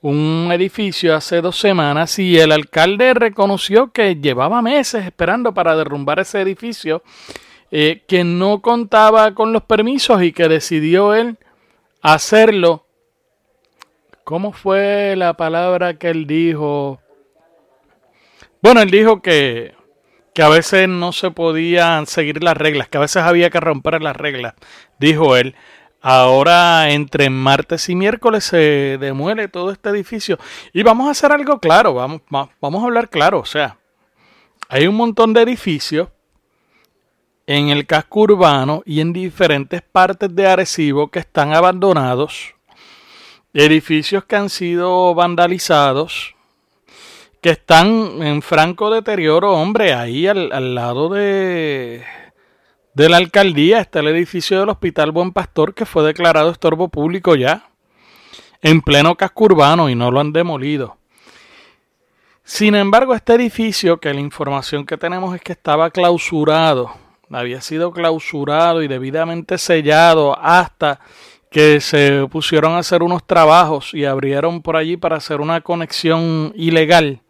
[0.00, 6.18] un edificio hace dos semanas y el alcalde reconoció que llevaba meses esperando para derrumbar
[6.18, 7.02] ese edificio,
[7.70, 11.38] eh, que no contaba con los permisos y que decidió él
[12.02, 12.86] hacerlo.
[14.24, 17.00] ¿Cómo fue la palabra que él dijo?
[18.64, 19.74] Bueno, él dijo que,
[20.32, 24.00] que a veces no se podían seguir las reglas, que a veces había que romper
[24.00, 24.54] las reglas,
[24.98, 25.54] dijo él.
[26.00, 30.38] Ahora entre martes y miércoles se demuele todo este edificio
[30.72, 33.76] y vamos a hacer algo claro, vamos, vamos a hablar claro, o sea,
[34.70, 36.08] hay un montón de edificios
[37.46, 42.54] en el casco urbano y en diferentes partes de Arecibo que están abandonados,
[43.52, 46.33] edificios que han sido vandalizados,
[47.44, 52.02] que están en franco deterioro, hombre, ahí al, lado de,
[52.94, 57.34] de la alcaldía está el edificio del Hospital Buen Pastor que fue declarado estorbo público
[57.34, 57.68] ya,
[58.62, 60.96] en pleno casco urbano y no lo han demolido.
[62.44, 66.94] Sin embargo, este edificio, que la información que tenemos es que estaba clausurado,
[67.30, 70.98] había sido clausurado y debidamente sellado hasta
[71.50, 76.50] que se pusieron a hacer unos trabajos y abrieron por allí para hacer una conexión
[76.56, 77.20] ilegal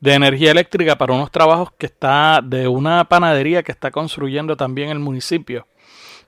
[0.00, 4.90] de energía eléctrica para unos trabajos que está de una panadería que está construyendo también
[4.90, 5.66] el municipio.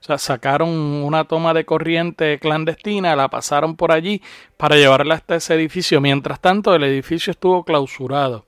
[0.01, 4.21] O sea, sacaron una toma de corriente clandestina, la pasaron por allí
[4.57, 6.01] para llevarla hasta ese edificio.
[6.01, 8.45] Mientras tanto, el edificio estuvo clausurado.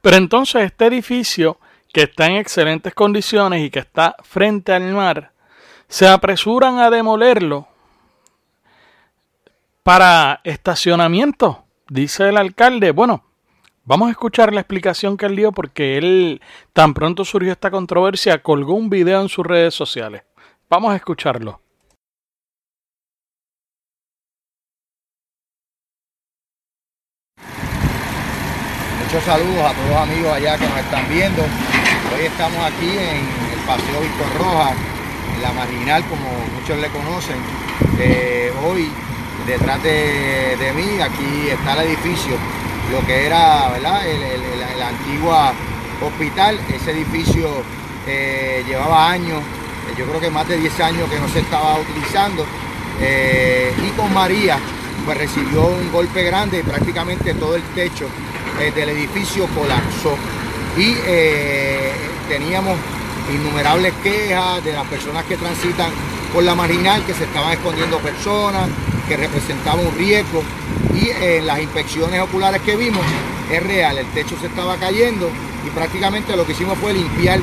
[0.00, 1.58] Pero entonces este edificio,
[1.92, 5.30] que está en excelentes condiciones y que está frente al mar,
[5.88, 7.68] se apresuran a demolerlo
[9.84, 12.90] para estacionamiento, dice el alcalde.
[12.90, 13.22] Bueno,
[13.84, 16.40] vamos a escuchar la explicación que él dio porque él,
[16.72, 20.22] tan pronto surgió esta controversia, colgó un video en sus redes sociales.
[20.68, 21.60] Vamos a escucharlo.
[29.04, 31.42] Muchos saludos a todos los amigos allá que nos están viendo.
[31.42, 33.22] Hoy estamos aquí en
[33.52, 34.74] el Paseo Víctor Rojas,
[35.36, 37.36] en la Marginal, como muchos le conocen.
[38.00, 38.90] Eh, hoy,
[39.46, 42.34] detrás de, mí, aquí está el edificio,
[42.90, 44.06] lo que era ¿verdad?
[44.06, 45.34] El, antiguo
[46.02, 46.58] hospital.
[46.74, 47.48] Ese edificio
[48.06, 51.78] eh, llevaba años, eh, yo creo que más de 10 años que no se estaba
[51.78, 52.44] utilizando.
[53.00, 54.58] y con María,
[55.04, 58.06] pues recibió un golpe grande y prácticamente todo el techo
[58.60, 60.16] eh, del edificio colapsó
[60.76, 61.92] y eh,
[62.28, 62.76] teníamos
[63.32, 65.90] innumerables quejas de las personas que transitan
[66.32, 68.68] por la marginal, que se estaban escondiendo personas,
[69.08, 70.42] que representaban un riesgo
[70.94, 73.02] y en eh, las inspecciones oculares que vimos
[73.50, 75.30] es real, el techo se estaba cayendo
[75.66, 77.40] y prácticamente lo que hicimos fue limpiar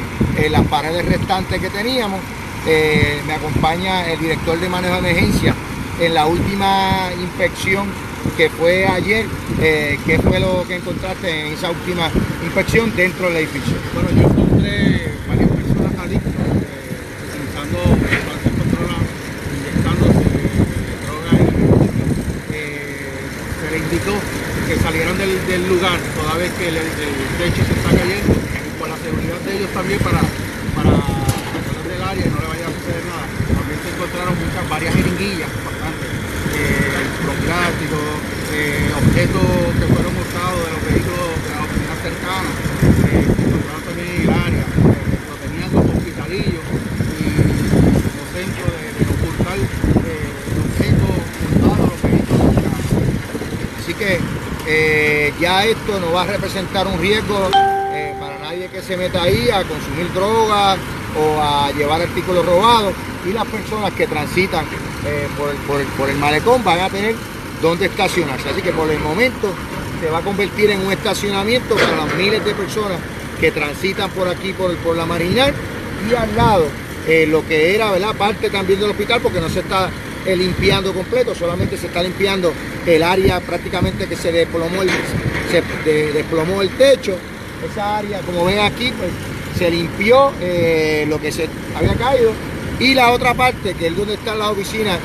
[0.50, 2.20] las paredes restantes que teníamos.
[2.66, 5.56] me acompaña el director de manejo de emergencia
[6.00, 7.88] en la última inspección
[8.36, 9.26] que fue ayer,
[9.62, 12.10] eh, ¿qué fue lo que encontraste en esa última
[12.44, 13.76] inspección dentro del edificio
[14.18, 16.98] encontré varias personas adictas eh,
[17.30, 19.06] utilizando sustancias controladas,
[19.54, 20.26] inyectándose
[21.06, 22.98] drogas y eh,
[23.62, 24.14] se le indicó
[24.68, 28.98] que salieran del, lugar toda vez que el, techo se está cayendo y por la
[28.98, 30.22] seguridad de ellos también para,
[30.76, 33.26] para del área y no le vaya a suceder nada.
[33.52, 36.10] También se encontraron muchas, varias jeringuillas, bastantes
[37.22, 38.10] prostáticos,
[38.54, 39.48] eh, objetos
[39.80, 42.54] que fueron usados de los vehículos de las oficinas cercanas,
[43.06, 46.66] eh, que encontraron también en el área, lo tenían como hospitalillos
[47.16, 52.50] y como centro de, ocultar eh, objetos ocultados los vehículos.
[53.80, 57.50] Así que eh, ya esto no va a representar un riesgo
[58.20, 60.78] para nadie que se meta ahí a consumir drogas
[61.18, 62.94] o a llevar artículos robados
[63.28, 64.66] y las personas que transitan
[65.06, 65.28] eh,
[65.98, 67.16] por, el, malecón van a tener
[67.62, 68.50] donde estacionarse.
[68.50, 69.54] Así que por el momento
[70.00, 73.00] se va a convertir en un estacionamiento para las miles de personas
[73.40, 75.54] que transitan por aquí, por, por la marginal
[76.10, 76.66] y al lado
[77.08, 78.16] eh, lo que era ¿verdad?
[78.16, 79.92] parte también del hospital porque no se está eh,
[80.26, 82.54] limpiando completo, solamente se está limpiando
[82.86, 84.90] el área prácticamente que se desplomó el,
[86.14, 87.18] desplomó el techo.
[87.72, 89.12] Esa área, como ven aquí, pues
[89.58, 90.32] se limpió
[91.08, 92.34] lo que se había caído
[92.82, 94.98] y la otra parte, que es donde están las oficinas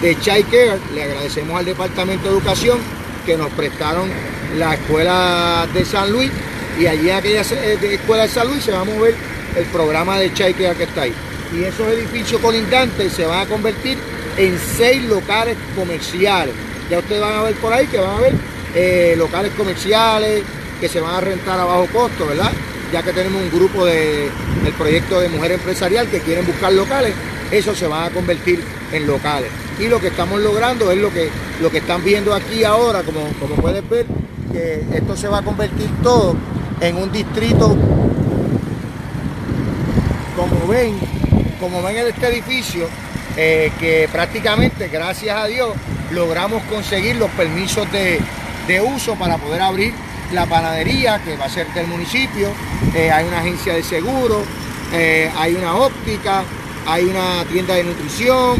[0.00, 2.78] de Child Care, le agradecemos al Departamento de Educación
[3.26, 4.08] que nos prestaron
[4.56, 6.30] la escuela de San Luis
[6.78, 9.16] y allí en aquella eh, escuela de San Luis se va a mover
[9.56, 11.14] el programa de Child Care que está ahí.
[11.52, 13.98] Y esos edificios colindantes se van a convertir
[14.36, 16.54] en seis locales comerciales.
[16.90, 18.34] Ya ustedes van a ver por ahí que van a ver
[18.74, 20.42] eh, locales comerciales
[20.80, 22.50] que se van a rentar a bajo costo, ¿verdad?
[22.94, 24.30] ya que tenemos un grupo del
[24.78, 27.12] proyecto de mujer empresarial que quieren buscar locales,
[27.50, 28.62] eso se va a convertir
[28.92, 29.50] en locales.
[29.80, 31.28] Y lo que estamos logrando es lo que,
[31.60, 34.06] lo que están viendo aquí ahora, como, como puedes ver,
[34.52, 36.36] que esto se va a convertir todo
[36.80, 37.76] en un distrito,
[40.36, 40.94] como ven,
[41.58, 42.86] como ven en este edificio,
[43.36, 45.72] eh, que prácticamente, gracias a Dios,
[46.10, 48.20] logramos conseguir los permisos de,
[48.66, 49.92] de uso para poder abrir
[50.32, 52.48] la panadería que va a ser del municipio,
[52.94, 54.42] eh, hay una agencia de seguro,
[54.92, 56.44] eh, hay una óptica,
[56.86, 58.58] hay una tienda de nutrición,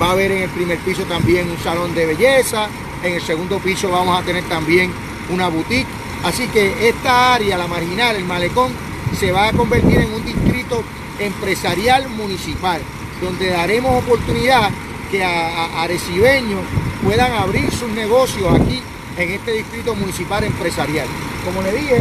[0.00, 2.68] va a haber en el primer piso también un salón de belleza,
[3.02, 4.92] en el segundo piso vamos a tener también
[5.30, 5.86] una boutique.
[6.24, 8.72] Así que esta área, la marginal, el malecón,
[9.18, 10.82] se va a convertir en un distrito
[11.18, 12.80] empresarial municipal,
[13.20, 14.70] donde daremos oportunidad
[15.10, 16.60] que a, arecibeños
[17.02, 18.82] puedan abrir sus negocios aquí
[19.16, 21.06] en este distrito municipal empresarial.
[21.44, 21.96] Como le dije,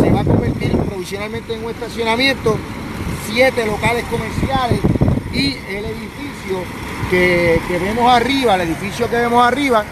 [0.00, 2.56] se va a convertir provisionalmente en un estacionamiento,
[3.30, 4.80] siete locales comerciales
[5.32, 6.64] y el edificio
[7.10, 9.84] que, vemos arriba, el edificio que vemos arriba,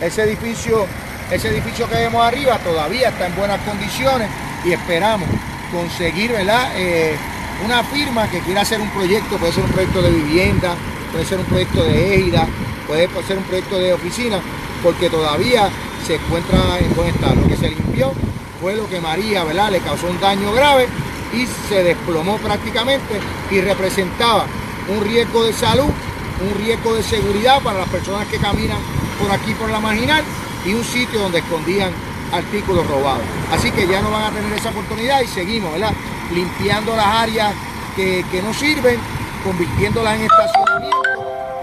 [0.00, 0.86] ese edificio,
[1.30, 4.28] ese edificio que vemos arriba todavía está en buenas condiciones
[4.64, 5.28] y esperamos
[5.72, 6.70] conseguir ¿verdad?
[6.76, 7.16] Eh,
[7.64, 10.74] una firma que quiera hacer un proyecto, puede ser un proyecto de vivienda,
[11.12, 12.46] puede ser un proyecto de égida,
[12.86, 14.40] puede ser un proyecto de oficina,
[14.82, 15.68] porque todavía
[16.06, 17.34] se encuentra en buen estado.
[17.36, 18.12] Lo que se limpió
[18.60, 19.70] fue lo que María, ¿verdad?
[19.70, 20.86] Le causó un daño grave
[21.34, 23.18] y se desplomó prácticamente
[23.50, 24.46] y representaba
[24.88, 28.78] un riesgo de salud, un riesgo de seguridad para las personas que caminan
[29.20, 30.22] por aquí por la marginal
[30.64, 31.90] y un sitio donde escondían
[32.32, 33.22] artículos robados.
[33.52, 35.92] Así que ya no van a tener esa oportunidad y seguimos, ¿verdad?
[36.34, 37.54] Limpiando las áreas
[37.94, 38.98] que, que no sirven,
[39.44, 40.96] convirtiéndolas en estacionamiento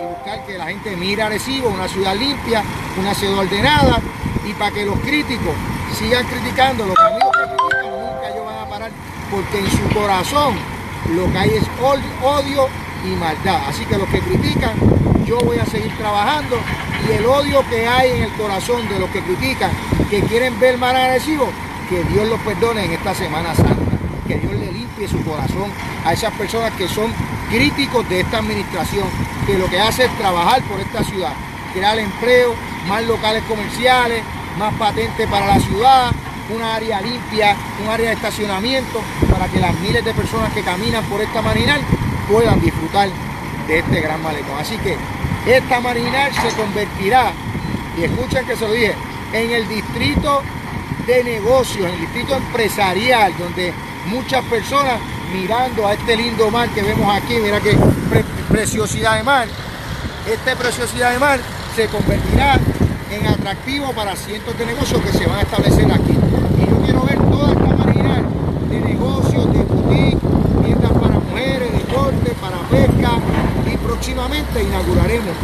[0.01, 2.63] y buscar que la gente mire Arecibo, una ciudad limpia,
[2.97, 3.99] una ciudad ordenada
[4.45, 5.53] y para que los críticos
[5.97, 8.91] sigan criticando, los amigos que critican nunca ellos van a parar
[9.29, 10.55] porque en su corazón
[11.15, 11.63] lo que hay es
[12.21, 12.67] odio
[13.05, 13.67] y maldad.
[13.67, 14.73] Así que los que critican,
[15.25, 16.57] yo voy a seguir trabajando
[17.07, 19.71] y el odio que hay en el corazón de los que critican,
[20.09, 21.49] que quieren ver mal agresivo,
[21.89, 23.82] que Dios los perdone en esta Semana Santa,
[24.27, 25.71] que Dios le limpie su corazón
[26.05, 27.11] a esas personas que son
[27.49, 29.07] críticos de esta administración,
[29.45, 31.33] que lo que hace es trabajar por esta ciudad,
[31.73, 32.55] crear empleo,
[32.87, 34.23] más locales comerciales,
[34.57, 36.11] más patentes para la ciudad,
[36.53, 39.01] una área limpia, un área de estacionamiento
[39.31, 41.81] para que las miles de personas que caminan por esta marginal
[42.29, 43.09] puedan disfrutar
[43.67, 44.57] de este gran malecón.
[44.59, 44.97] Así que
[45.45, 47.31] esta marginal se convertirá,
[47.97, 48.95] y escuchen que se lo dije,
[49.33, 50.41] en el distrito
[51.07, 53.73] de negocios, en el distrito empresarial, donde
[54.05, 54.99] muchas personas
[55.33, 57.77] mirando a este lindo mar que vemos aquí, mira qué
[58.49, 59.47] preciosidad de mar,
[60.31, 61.39] esta preciosidad de mar
[61.75, 62.59] se convertirá
[63.11, 66.17] en atractivo para cientos de negocios que se van a establecer aquí.
[66.57, 68.25] Y yo quiero ver toda esta marginal
[68.69, 70.19] de negocios, de boutique,
[70.63, 73.11] tiendas para mujeres, de corte, para pesca
[73.71, 75.35] y próximamente inauguraremos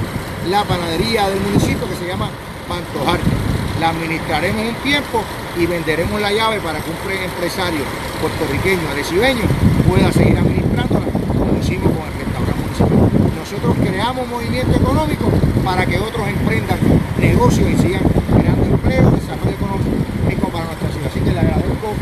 [0.50, 2.30] la panadería del municipio que se llama
[2.68, 3.49] Pantojarte.
[3.80, 5.24] La administraremos un tiempo
[5.58, 7.80] y venderemos la llave para que un empresario
[8.22, 9.44] puertorriqueño, arecibeño,
[9.88, 11.06] pueda seguir administrándola
[11.38, 13.32] como hicimos con el restaurante municipal.
[13.40, 15.32] Nosotros creamos movimiento económico
[15.64, 16.78] para que otros emprendan
[17.20, 18.04] negocios y sigan
[18.36, 21.08] creando empleo, desarrollo económico para nuestra ciudad.
[21.08, 21.94] Así que le agradezco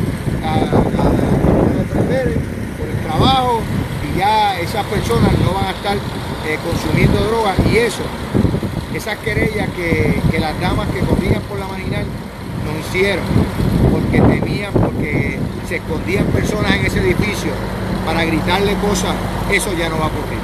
[0.43, 1.03] a, a,
[2.78, 3.61] por el trabajo
[4.01, 8.03] y ya esas personas no van a estar eh, consumiendo drogas y eso,
[8.97, 12.05] esas querellas que, que las damas que corrían por la marginal
[12.65, 13.23] nos hicieron
[13.91, 15.37] porque temían, porque
[15.67, 17.51] se escondían personas en ese edificio
[18.05, 19.13] para gritarle cosas,
[19.51, 20.39] eso ya no va a ocurrir.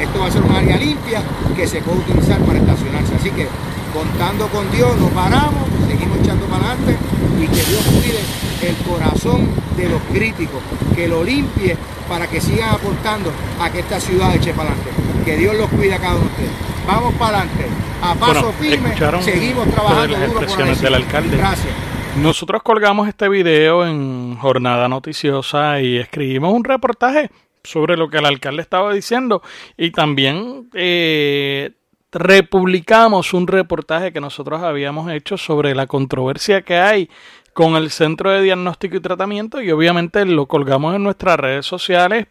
[0.00, 1.22] Esto va a ser un área limpia
[1.54, 3.14] que se puede utilizar para estacionarse.
[3.14, 3.46] Así que
[3.92, 6.96] contando con Dios nos paramos, seguimos echando para adelante
[7.38, 10.60] y que Dios cuide el corazón de los críticos,
[10.96, 11.76] que lo limpie
[12.08, 13.30] para que sigan aportando
[13.60, 14.90] a que esta ciudad eche para adelante.
[15.24, 16.71] Que Dios los cuide a cada uno de ustedes.
[16.86, 17.66] Vamos para adelante,
[18.02, 21.36] a paso firme, seguimos trabajando las expresiones del alcalde.
[21.36, 21.74] Gracias.
[22.16, 27.30] Nosotros colgamos este video en Jornada Noticiosa y escribimos un reportaje
[27.64, 29.42] sobre lo que el alcalde estaba diciendo
[29.76, 31.70] y también eh,
[32.10, 37.08] republicamos un reportaje que nosotros habíamos hecho sobre la controversia que hay
[37.54, 42.26] con el Centro de Diagnóstico y Tratamiento y obviamente lo colgamos en nuestras redes sociales.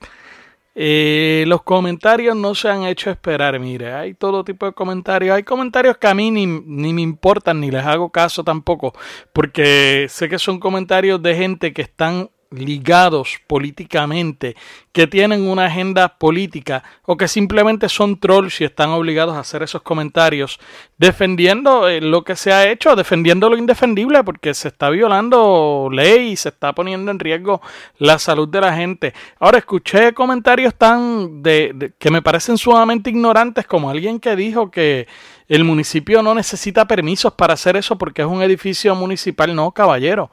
[0.74, 5.43] Eh, los comentarios no se han hecho esperar, mire, hay todo tipo de comentarios, hay
[5.43, 8.93] comentarios que a mí ni, ni me importan ni les hago caso tampoco,
[9.34, 14.56] porque sé que son comentarios de gente que están ligados políticamente,
[14.91, 19.64] que tienen una agenda política o que simplemente son trolls y están obligados a hacer
[19.64, 20.60] esos comentarios
[20.97, 26.32] defendiendo eh, lo que se ha hecho, defendiendo lo indefendible porque se está violando ley
[26.32, 27.62] y se está poniendo en riesgo
[27.97, 29.14] la salud de la gente.
[29.39, 35.08] Ahora escuché comentarios tan de, que me parecen sumamente ignorantes como alguien que dijo que
[35.47, 39.56] el municipio no necesita permisos para hacer eso porque es un edificio municipal.
[39.56, 40.30] No, caballero.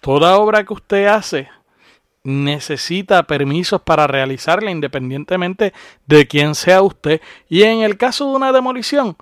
[0.00, 1.48] Toda obra que usted hace
[2.24, 5.72] necesita permisos para realizarla independientemente
[6.06, 7.20] de quién sea usted.
[7.48, 9.16] Y en el caso de una demolición,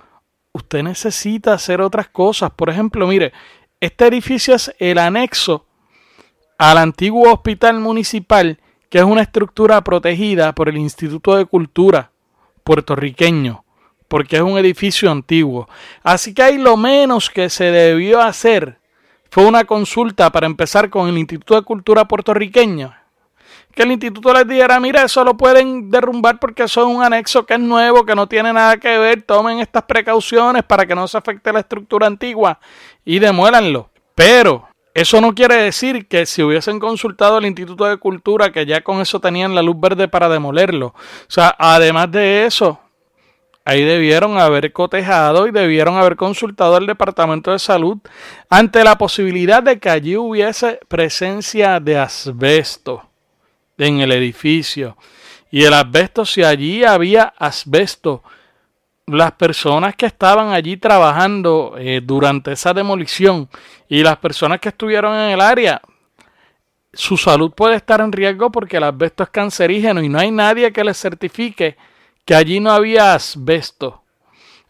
[0.51, 2.51] usted necesita hacer otras cosas.
[2.51, 3.33] Por ejemplo, mire,
[3.79, 5.65] este edificio es el anexo
[6.57, 12.11] al antiguo hospital municipal, que es una estructura protegida por el Instituto de Cultura
[12.63, 13.65] puertorriqueño,
[14.07, 15.67] porque es un edificio antiguo.
[16.03, 18.80] Así que hay lo menos que se debió hacer
[19.31, 22.93] fue una consulta para empezar con el Instituto de Cultura puertorriqueño.
[23.73, 27.45] Que el instituto les dijera, mira, eso lo pueden derrumbar porque eso es un anexo
[27.45, 31.07] que es nuevo, que no tiene nada que ver, tomen estas precauciones para que no
[31.07, 32.59] se afecte la estructura antigua
[33.05, 33.89] y demuélanlo.
[34.13, 38.81] Pero eso no quiere decir que si hubiesen consultado al Instituto de Cultura, que ya
[38.81, 40.87] con eso tenían la luz verde para demolerlo.
[40.87, 40.95] O
[41.29, 42.81] sea, además de eso,
[43.71, 47.99] Ahí debieron haber cotejado y debieron haber consultado al Departamento de Salud
[48.49, 53.09] ante la posibilidad de que allí hubiese presencia de asbesto
[53.77, 54.97] en el edificio.
[55.51, 58.23] Y el asbesto, si allí había asbesto,
[59.07, 63.47] las personas que estaban allí trabajando eh, durante esa demolición
[63.87, 65.81] y las personas que estuvieron en el área
[66.91, 70.73] su salud puede estar en riesgo porque el asbesto es cancerígeno y no hay nadie
[70.73, 71.77] que les certifique
[72.25, 74.03] que allí no había asbesto.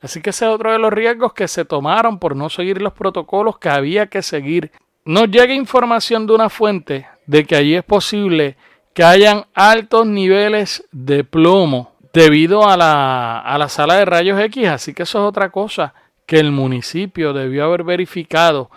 [0.02, 2.94] Así que ese es otro de los riesgos que se tomaron por no seguir los
[2.94, 4.72] protocolos que había que seguir.
[5.06, 8.58] Nos llega información de una fuente de que allí es posible
[8.94, 14.68] que hayan altos niveles de plomo debido a la, a la sala de rayos X,
[14.68, 15.94] así que eso es otra cosa
[16.26, 18.70] que el municipio debió haber verificado.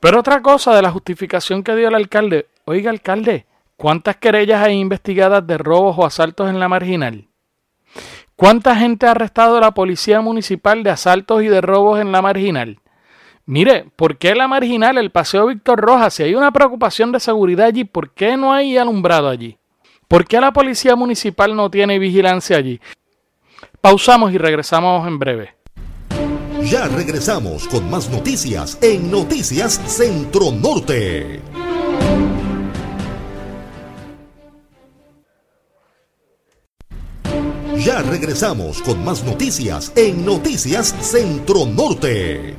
[0.00, 3.46] Pero otra cosa de la justificación que dio el alcalde, oiga alcalde,
[3.76, 7.28] ¿cuántas querellas hay investigadas de robos o asaltos en la marginal?
[8.36, 12.80] ¿Cuánta gente ha arrestado la policía municipal de asaltos y de robos en la marginal?
[13.46, 17.68] Mire, ¿por qué la marginal, el Paseo Víctor Rojas, si hay una preocupación de seguridad
[17.68, 19.56] allí, ¿por qué no hay alumbrado allí?
[20.06, 22.78] ¿Por qué la policía municipal no tiene vigilancia allí?
[23.80, 25.54] Pausamos y regresamos en breve.
[26.64, 31.40] Ya regresamos con más noticias en Noticias Centro Norte.
[37.74, 42.54] Ya regresamos con más noticias en Noticias Centro Norte.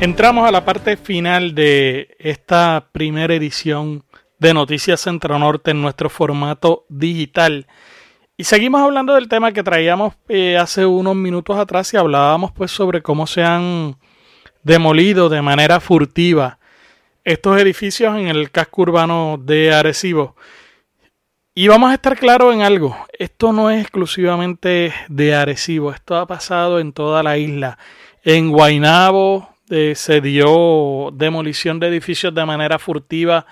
[0.00, 4.04] Entramos a la parte final de esta primera edición
[4.38, 7.66] de Noticias Centro Norte en nuestro formato digital.
[8.36, 12.70] Y seguimos hablando del tema que traíamos eh, hace unos minutos atrás y hablábamos pues
[12.70, 13.96] sobre cómo se han
[14.62, 16.58] demolido de manera furtiva
[17.24, 20.34] estos edificios en el casco urbano de Arecibo.
[21.54, 26.26] Y vamos a estar claros en algo, esto no es exclusivamente de Arecibo, esto ha
[26.26, 27.76] pasado en toda la isla.
[28.24, 33.44] En Guainabo, eh, se dio demolición de edificios de manera furtiva.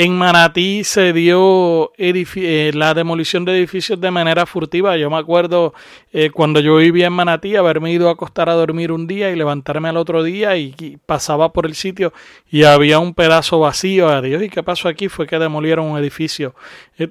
[0.00, 4.96] En Manatí se dio eh, la demolición de edificios de manera furtiva.
[4.96, 5.74] Yo me acuerdo
[6.12, 9.34] eh, cuando yo vivía en Manatí haberme ido a acostar a dormir un día y
[9.34, 12.12] levantarme al otro día y, pasaba por el sitio
[12.48, 14.08] y había un pedazo vacío.
[14.08, 15.08] Adiós, ¿y qué pasó aquí?
[15.08, 16.54] Fue que demolieron un edificio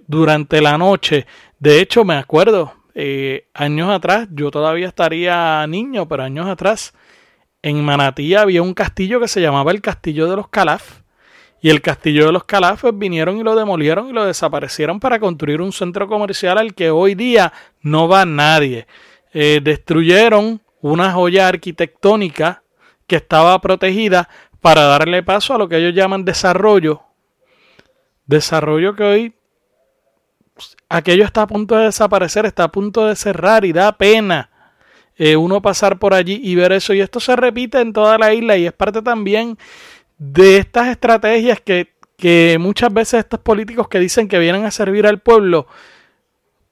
[0.08, 1.28] durante la noche.
[1.60, 2.74] De hecho, me acuerdo,
[3.54, 6.94] años atrás, yo todavía estaría niño, pero años atrás,
[7.62, 11.02] en Manatí había un castillo que se llamaba el Castillo de los Calaf.
[11.68, 15.60] Y el castillo de los Calafes vinieron y lo demolieron y lo desaparecieron para construir
[15.60, 17.52] un centro comercial al que hoy día
[17.82, 18.88] no va nadie.
[19.34, 22.64] Eh, destruyeron una joya arquitectónica
[23.06, 24.30] que estaba protegida
[24.62, 27.02] para darle paso a lo que ellos llaman desarrollo.
[28.26, 29.34] Desarrollo que hoy
[30.88, 34.52] aquello está a punto de desaparecer, está a punto de cerrar y da pena
[35.18, 36.94] eh, uno pasar por allí y ver eso.
[36.94, 39.58] Y esto se repite en toda la isla y es parte también
[40.18, 45.06] de estas estrategias que, que muchas veces estos políticos que dicen que vienen a servir
[45.06, 45.68] al pueblo,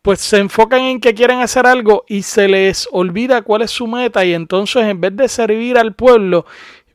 [0.02, 3.88] pues se enfocan en que quieren hacer algo y se les olvida cuál es su
[3.88, 6.46] meta y entonces en vez de servir al pueblo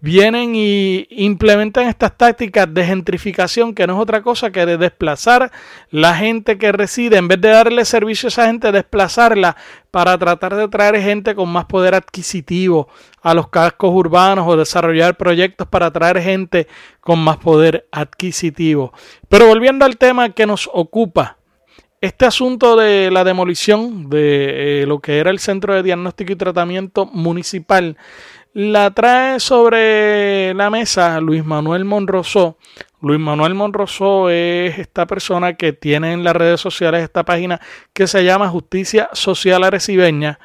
[0.01, 5.53] vienen y implementan estas tácticas de gentrificación que no es otra cosa que de desplazar
[5.90, 9.57] la gente que reside, en vez de darle servicio a esa gente, desplazarla
[9.90, 12.88] para tratar de traer gente con más poder adquisitivo
[13.22, 16.66] a los cascos urbanos o desarrollar proyectos para traer gente
[17.01, 18.92] con más poder adquisitivo.
[19.28, 21.36] Pero volviendo al tema que nos ocupa,
[22.01, 26.36] este asunto de la demolición de eh, lo que era el Centro de Diagnóstico y
[26.36, 27.98] Tratamiento Municipal
[28.53, 32.59] la trae sobre la mesa Luis Manuel Monroso.
[33.01, 37.61] Luis Manuel Monroso es esta persona que tiene en las redes sociales esta página
[37.92, 40.38] que se llama Justicia Social Arecibeña,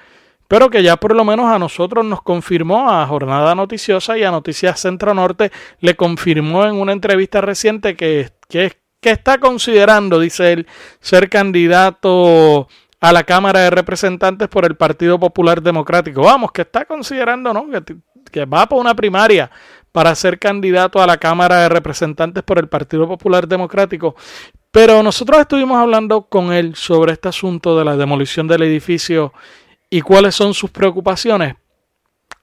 [0.47, 4.31] pero que ya por lo menos a nosotros nos confirmó a Jornada Noticiosa y a
[4.31, 10.67] Noticias Centro Norte le confirmó en una entrevista reciente que, que está considerando, dice él,
[11.01, 12.69] ser candidato
[12.99, 16.21] a la Cámara de Representantes por el Partido Popular Democrático.
[16.21, 17.67] Vamos, que está considerando, ¿no?
[18.31, 19.49] Que, va por una primaria
[19.91, 24.15] para ser candidato a la Cámara de Representantes por el Partido Popular Democrático.
[24.71, 29.31] Pero nosotros estuvimos hablando con él sobre este asunto de la demolición del edificio
[29.89, 31.55] y cuáles son sus preocupaciones.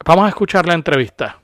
[0.04, 1.38] Vamos a escuchar la entrevista.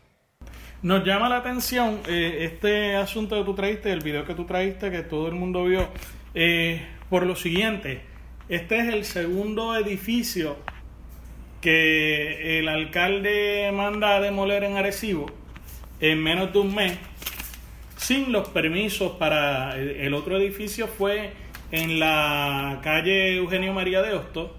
[0.81, 4.91] Nos llama la atención eh, este asunto que tú traíste, el video que tú traíste,
[4.91, 5.89] que todo el mundo vio,
[6.35, 8.03] eh, por lo siguiente.
[8.49, 10.57] Este es el segundo edificio
[11.61, 15.27] que el alcalde manda a demoler en Arecibo
[16.01, 16.97] en menos de un mes
[17.97, 21.33] sin los permisos para el otro edificio fue
[21.73, 24.53] en la calle Eugenio María de Hostos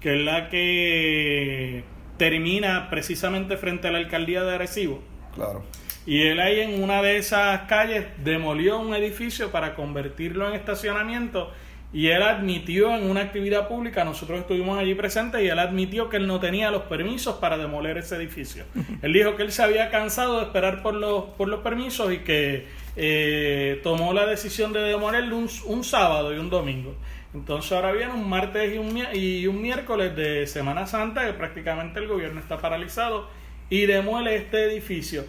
[0.00, 1.84] que es la que
[2.16, 5.02] termina precisamente frente a la alcaldía de Arecibo.
[5.34, 5.64] Claro.
[6.06, 11.52] Y él ahí en una de esas calles demolió un edificio para convertirlo en estacionamiento
[11.92, 16.18] y él admitió en una actividad pública, nosotros estuvimos allí presentes y él admitió que
[16.18, 18.64] él no tenía los permisos para demoler ese edificio.
[19.02, 22.18] él dijo que él se había cansado de esperar por los, por los permisos y
[22.18, 22.66] que
[22.96, 26.94] eh, tomó la decisión de demolerlo un, un, sábado y un domingo.
[27.32, 32.00] Entonces ahora viene un martes y un, y un miércoles de Semana Santa que prácticamente
[32.00, 33.30] el gobierno está paralizado
[33.70, 35.24] y demuele este edificio.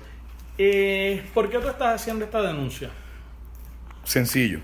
[0.58, 2.90] Eh, ¿Por qué tú estás haciendo esta denuncia?
[4.04, 4.60] Sencillo.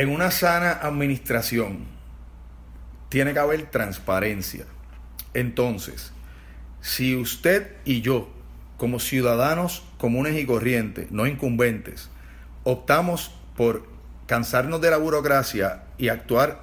[0.00, 1.84] En una sana administración
[3.10, 4.64] tiene que haber transparencia.
[5.34, 6.14] Entonces,
[6.80, 8.30] si usted y yo,
[8.78, 12.08] como ciudadanos comunes y corrientes, no incumbentes,
[12.64, 13.86] optamos por
[14.24, 16.62] cansarnos de la burocracia y actuar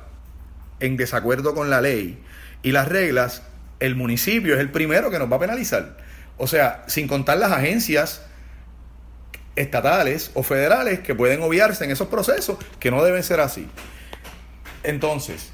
[0.80, 2.20] en desacuerdo con la ley
[2.64, 3.44] y las reglas,
[3.80, 5.98] el municipio es el primero que nos va a penalizar.
[6.38, 8.24] O sea, sin contar las agencias
[9.58, 13.68] estatales o federales que pueden obviarse en esos procesos, que no deben ser así.
[14.84, 15.52] Entonces,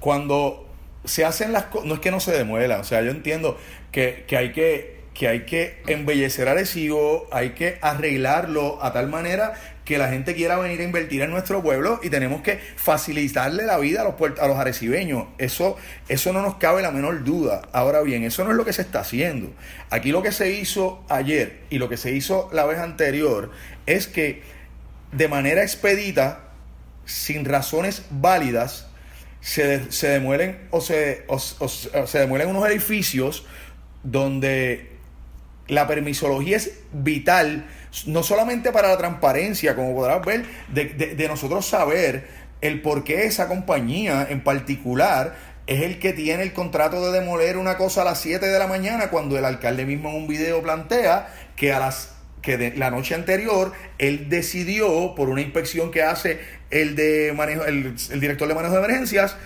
[0.00, 0.68] cuando
[1.04, 3.58] se hacen las cosas, no es que no se demuela, o sea, yo entiendo
[3.90, 9.08] que, que hay que que hay que embellecer a Arecibo, hay que arreglarlo a tal
[9.08, 9.54] manera
[9.84, 13.78] que la gente quiera venir a invertir en nuestro pueblo y tenemos que facilitarle la
[13.78, 15.26] vida a los, a los arecibeños.
[15.38, 15.76] Eso,
[16.08, 17.62] eso no nos cabe la menor duda.
[17.72, 19.52] Ahora bien, eso no es lo que se está haciendo.
[19.90, 23.50] Aquí lo que se hizo ayer y lo que se hizo la vez anterior
[23.86, 24.42] es que
[25.10, 26.50] de manera expedita,
[27.04, 28.86] sin razones válidas,
[29.40, 33.44] se, se demuelen o se, o se demuelen unos edificios
[34.04, 34.92] donde
[35.68, 37.66] la permisología es vital,
[38.06, 42.26] no solamente para la transparencia, como podrás ver, de, nosotros saber
[42.60, 45.36] el por qué esa compañía en particular
[45.66, 48.66] es el que tiene el contrato de demoler una cosa a las 7 de la
[48.66, 52.90] mañana cuando el alcalde mismo en un video plantea que a las que de, la
[52.90, 56.40] noche anterior él decidió por una inspección que hace
[56.70, 59.36] el de manejo el, el director de manejo de emergencias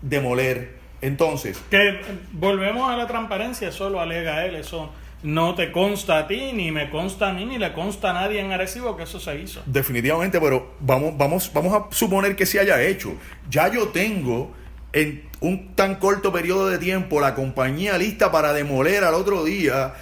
[0.00, 0.76] demoler.
[1.02, 2.00] Entonces que
[2.32, 4.92] volvemos a la transparencia eso lo alega él eso
[5.26, 8.38] no te consta a ti, ni me consta a mí, ni le consta a nadie
[8.38, 9.60] en Arecibo que eso se hizo.
[9.66, 13.12] Definitivamente, pero vamos, vamos, vamos a suponer que se haya hecho.
[13.50, 14.54] Ya yo tengo
[14.92, 19.94] en un tan corto periodo de tiempo la compañía lista para demoler al otro día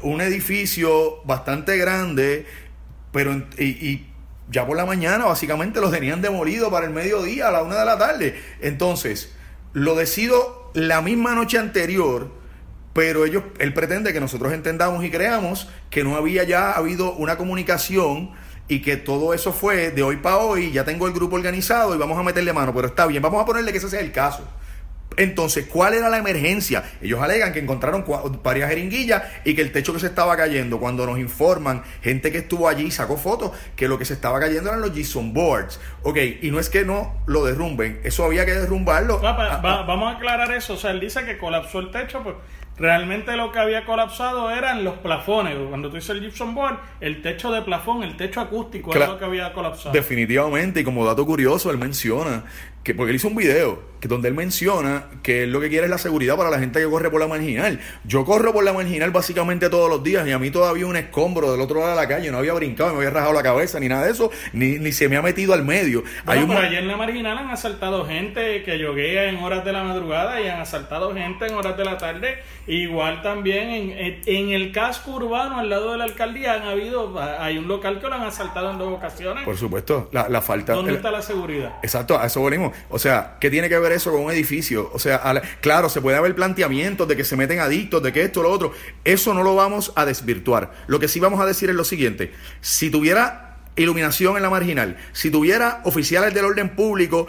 [0.00, 2.46] un edificio bastante grande,
[3.12, 4.06] pero y,
[4.50, 7.84] ya por la mañana básicamente los tenían demolido para el mediodía a la una de
[7.84, 8.40] la tarde.
[8.62, 9.34] Entonces,
[9.74, 12.40] lo decido la misma noche anterior
[12.92, 17.36] pero ellos, él pretende que nosotros entendamos y creamos que no había ya habido una
[17.36, 18.32] comunicación
[18.68, 21.98] y que todo eso fue de hoy para hoy, ya tengo el grupo organizado y
[21.98, 24.46] vamos a meterle mano, pero está bien, vamos a ponerle que ese sea el caso.
[25.16, 26.84] Entonces, ¿cuál era la emergencia?
[27.02, 28.04] Ellos alegan que encontraron
[28.42, 32.38] varias jeringuillas y que el techo que se estaba cayendo, cuando nos informan, gente que
[32.38, 35.80] estuvo allí sacó fotos, que lo que se estaba cayendo eran los Jason Boards.
[36.02, 39.20] Ok, y no es que no lo derrumben, eso había que derrumbarlo.
[39.22, 39.84] Ah, ah.
[39.86, 42.36] vamos a aclarar eso, o sea, él dice que colapsó el techo, pues
[42.78, 45.56] Realmente lo que había colapsado eran los plafones.
[45.68, 49.18] Cuando tú dices el gypsum board, el techo de plafón, el techo acústico es lo
[49.18, 49.92] que había colapsado.
[49.92, 52.44] Definitivamente, y como dato curioso, él menciona
[52.82, 55.84] que porque él hizo un video que donde él menciona que él lo que quiere
[55.84, 57.78] es la seguridad para la gente que corre por la marginal.
[58.02, 61.52] Yo corro por la marginal básicamente todos los días y a mí todavía un escombro
[61.52, 63.88] del otro lado de la calle, no había brincado, no había rajado la cabeza ni
[63.88, 66.02] nada de eso, ni, ni se me ha metido al medio.
[66.26, 66.50] Hay un...
[66.50, 70.60] en la marginal han asaltado gente que yoguea en horas de la madrugada y han
[70.60, 72.38] asaltado gente en horas de la tarde.
[72.66, 77.56] Igual también en, en el casco urbano al lado de la alcaldía han habido, hay
[77.56, 79.44] un local que lo han asaltado en dos ocasiones.
[79.44, 80.72] Por supuesto, la, la falta...
[80.72, 81.76] ¿Dónde está la seguridad?
[81.84, 82.40] Exacto, a eso
[82.90, 84.90] O sea, ¿qué tiene que ver eso con un edificio?
[84.92, 88.42] O sea, claro, se puede haber planteamientos de que se meten adictos, de que esto,
[88.42, 88.72] lo otro.
[89.04, 90.72] Eso no lo vamos a desvirtuar.
[90.86, 92.32] Lo que sí vamos a decir es lo siguiente.
[92.60, 97.26] Si tuviera iluminación en la marginal, si tuviera oficiales del orden público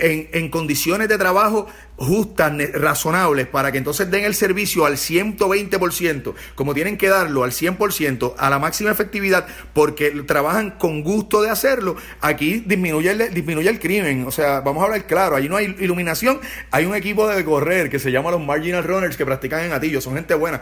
[0.00, 6.74] en, condiciones de trabajo justas, razonables, para que entonces den el servicio al 120%, como
[6.74, 11.96] tienen que darlo al 100%, a la máxima efectividad, porque trabajan con gusto de hacerlo,
[12.20, 14.26] aquí disminuye el, disminuye el crimen.
[14.26, 16.40] O sea, vamos a hablar claro, ahí no hay iluminación,
[16.70, 20.00] hay un equipo de correr que se llama los Marginal Runners que practican en Atillo,
[20.00, 20.60] son gente buena.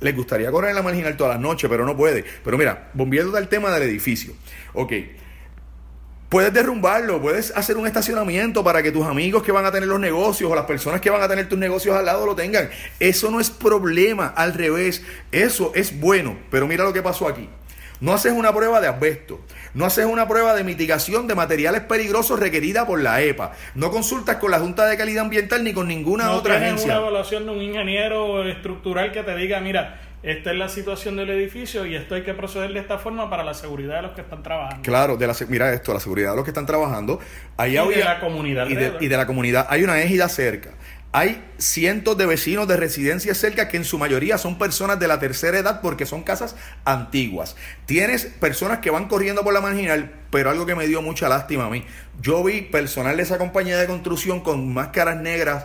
[0.00, 2.24] Les gustaría correr en la marginal todas las noches, pero no puede.
[2.44, 4.34] Pero mira, volviendo al tema del edificio.
[4.74, 4.92] Ok.
[6.36, 9.98] Puedes derrumbarlo, puedes hacer un estacionamiento para que tus amigos que van a tener los
[9.98, 12.68] negocios o las personas que van a tener tus negocios al lado lo tengan.
[13.00, 16.36] Eso no es problema, al revés, eso es bueno.
[16.50, 17.48] Pero mira lo que pasó aquí.
[18.00, 19.40] No haces una prueba de asbesto,
[19.72, 24.36] no haces una prueba de mitigación de materiales peligrosos requerida por la EPA, no consultas
[24.36, 26.88] con la Junta de Calidad Ambiental ni con ninguna otra agencia.
[26.88, 31.16] No una evaluación de un ingeniero estructural que te diga, mira, esta es la situación
[31.16, 34.12] del edificio y esto hay que proceder de esta forma para la seguridad de los
[34.12, 34.82] que están trabajando.
[34.82, 37.20] Claro, de la, mira esto, la seguridad de los que están trabajando.
[37.56, 38.68] Ahí y había- de la comunidad.
[38.68, 39.66] y de, y de la comunidad.
[39.70, 40.70] Hay una égida cerca.
[41.12, 45.18] Hay cientos de vecinos de residencias cerca que en su mayoría son personas de la
[45.18, 47.56] tercera edad porque son casas antiguas.
[47.86, 51.66] Tienes personas que van corriendo por la marginal, pero algo que me dio mucha lástima
[51.66, 51.84] a mí.
[52.20, 55.64] Yo vi personal de esa compañía de construcción con máscaras negras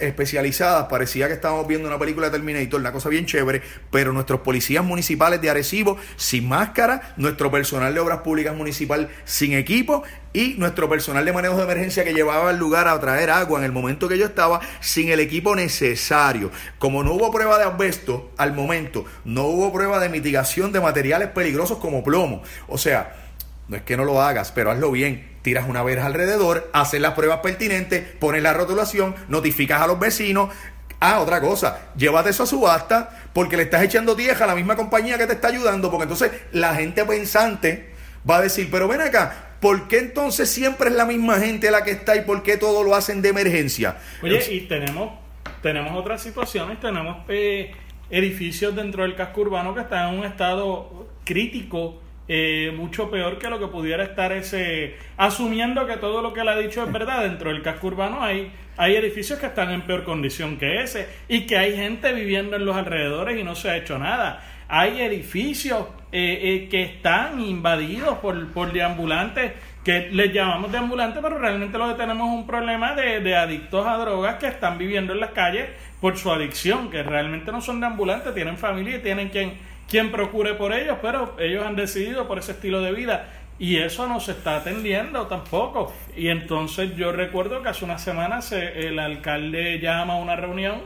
[0.00, 0.86] especializadas.
[0.88, 4.84] Parecía que estábamos viendo una película de Terminator, una cosa bien chévere, pero nuestros policías
[4.84, 10.02] municipales de Arecibo sin máscara, nuestro personal de obras públicas municipal sin equipo
[10.32, 13.64] y nuestro personal de manejo de emergencia que llevaba al lugar a traer agua en
[13.64, 16.50] el momento que yo estaba sin el equipo necesario.
[16.78, 21.28] Como no hubo prueba de asbesto al momento, no hubo prueba de mitigación de materiales
[21.28, 22.42] peligrosos como plomo.
[22.68, 23.27] O sea,
[23.68, 25.36] no es que no lo hagas, pero hazlo bien.
[25.42, 30.50] Tiras una verja alrededor, haces las pruebas pertinentes, pones la rotulación, notificas a los vecinos.
[31.00, 34.74] Ah, otra cosa, llévate eso a subasta porque le estás echando tierra a la misma
[34.74, 37.90] compañía que te está ayudando, porque entonces la gente pensante
[38.28, 41.84] va a decir, pero ven acá, ¿por qué entonces siempre es la misma gente la
[41.84, 43.96] que está y por qué todo lo hacen de emergencia?
[44.22, 45.12] Oye, y tenemos,
[45.62, 47.70] tenemos otras situaciones, tenemos eh,
[48.10, 53.48] edificios dentro del casco urbano que están en un estado crítico, eh, mucho peor que
[53.48, 57.22] lo que pudiera estar ese, asumiendo que todo lo que él ha dicho es verdad,
[57.22, 61.46] dentro del casco urbano hay, hay edificios que están en peor condición que ese y
[61.46, 64.44] que hay gente viviendo en los alrededores y no se ha hecho nada.
[64.68, 69.52] Hay edificios eh, eh, que están invadidos por, por deambulantes
[69.82, 73.86] que les llamamos deambulantes, pero realmente lo que tenemos es un problema de, de adictos
[73.86, 77.80] a drogas que están viviendo en las calles por su adicción, que realmente no son
[77.80, 79.54] deambulantes, tienen familia y tienen quien,
[79.88, 83.28] quien procure por ellos, pero ellos han decidido por ese estilo de vida
[83.58, 85.92] y eso no se está atendiendo tampoco.
[86.16, 90.80] Y entonces yo recuerdo que hace unas semanas eh, el alcalde llama a una reunión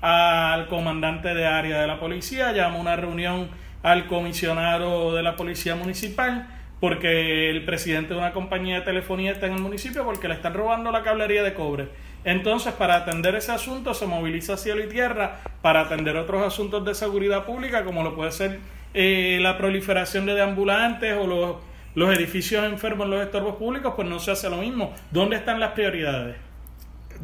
[0.00, 3.48] al comandante de área de la policía, llama a una reunión
[3.82, 6.48] al comisionado de la policía municipal
[6.82, 10.52] porque el presidente de una compañía de telefonía está en el municipio porque le están
[10.52, 11.88] robando la cablería de cobre.
[12.24, 16.94] Entonces, para atender ese asunto, se moviliza cielo y tierra para atender otros asuntos de
[16.94, 18.60] seguridad pública, como lo puede ser
[18.94, 21.56] eh, la proliferación de deambulantes o los,
[21.94, 24.92] los edificios enfermos en los estorbos públicos, pues no se hace lo mismo.
[25.10, 26.36] ¿Dónde están las prioridades?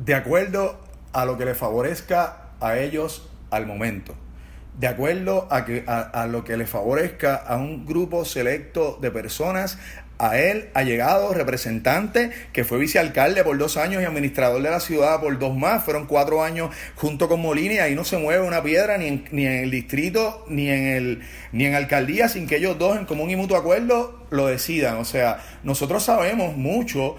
[0.04, 0.78] de acuerdo
[1.12, 4.14] a lo que le favorezca a ellos al momento.
[4.78, 9.10] De acuerdo a, que, a, a lo que le favorezca a un grupo selecto de
[9.10, 9.78] personas,
[10.18, 14.80] a él ha llegado representante que fue vicealcalde por dos años y administrador de la
[14.80, 18.44] ciudad por dos más, fueron cuatro años junto con Molina y ahí no se mueve
[18.44, 22.46] una piedra ni en, ni en el distrito ni en el ni en alcaldía sin
[22.46, 24.96] que ellos dos en común y mutuo acuerdo lo decidan.
[24.96, 27.16] O sea, nosotros sabemos mucho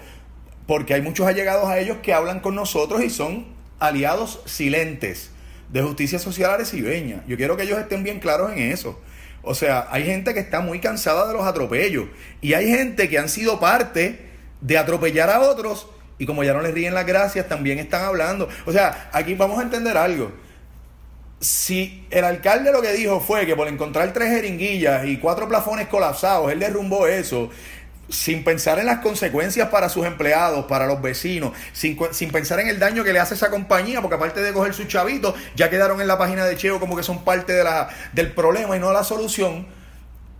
[0.66, 3.46] porque hay muchos allegados a ellos que hablan con nosotros y son
[3.78, 5.30] aliados silentes
[5.72, 7.24] de justicia social arecibeña.
[7.26, 9.00] Yo quiero que ellos estén bien claros en eso.
[9.42, 12.06] O sea, hay gente que está muy cansada de los atropellos
[12.40, 14.26] y hay gente que han sido parte
[14.60, 15.88] de atropellar a otros
[16.18, 18.48] y como ya no les ríen las gracias, también están hablando.
[18.66, 20.30] O sea, aquí vamos a entender algo.
[21.40, 25.88] Si el alcalde lo que dijo fue que por encontrar tres jeringuillas y cuatro plafones
[25.88, 27.48] colapsados, él derrumbó eso,
[28.10, 32.68] sin pensar en las consecuencias para sus empleados, para los vecinos, sin, sin pensar en
[32.68, 36.00] el daño que le hace esa compañía, porque aparte de coger sus chavitos, ya quedaron
[36.00, 38.92] en la página de Cheo como que son parte de la, del problema y no
[38.92, 39.68] la solución.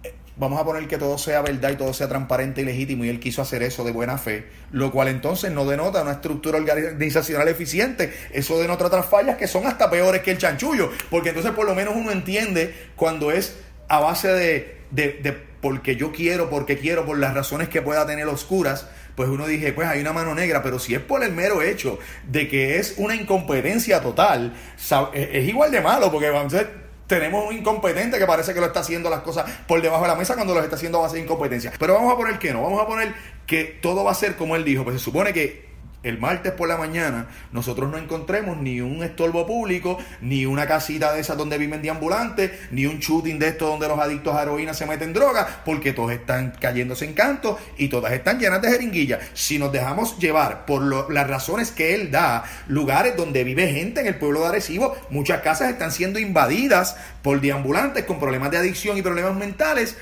[0.03, 3.09] Eh, Vamos a poner que todo sea verdad y todo sea transparente y legítimo y
[3.09, 7.47] él quiso hacer eso de buena fe, lo cual entonces no denota una estructura organizacional
[7.47, 11.67] eficiente, eso denota otras fallas que son hasta peores que el chanchullo, porque entonces por
[11.67, 13.57] lo menos uno entiende cuando es
[13.89, 18.27] a base de, de porque yo quiero, porque quiero, por las razones que pueda tener
[18.27, 21.63] oscuras, pues uno dije, pues hay una mano negra, pero si es por el mero
[21.63, 26.65] hecho de que es una incompetencia total, sab- es igual de malo, porque vamos a
[27.07, 30.15] tenemos un incompetente que parece que lo está haciendo las cosas por debajo de la
[30.15, 31.73] mesa cuando lo está haciendo a base de incompetencia.
[31.77, 33.13] Pero vamos a poner que no, vamos a poner
[33.47, 35.70] que todo va a ser como él dijo, pues se supone que
[36.03, 41.13] el martes por la mañana nosotros no encontremos ni un estorbo público, ni una casita
[41.13, 44.73] de esas donde viven deambulantes, ni un shooting de estos donde los adictos a heroína
[44.75, 49.21] se meten droga, porque todos están cayéndose en canto y todas están llenas de jeringuillas.
[49.35, 54.01] Si nos dejamos llevar por lo- las razones que él da, lugares donde vive gente
[54.01, 58.59] en el pueblo de Arecibo, muchas casas están siendo invadidas por deambulantes con problemas de
[58.59, 59.97] adicción y problemas mentales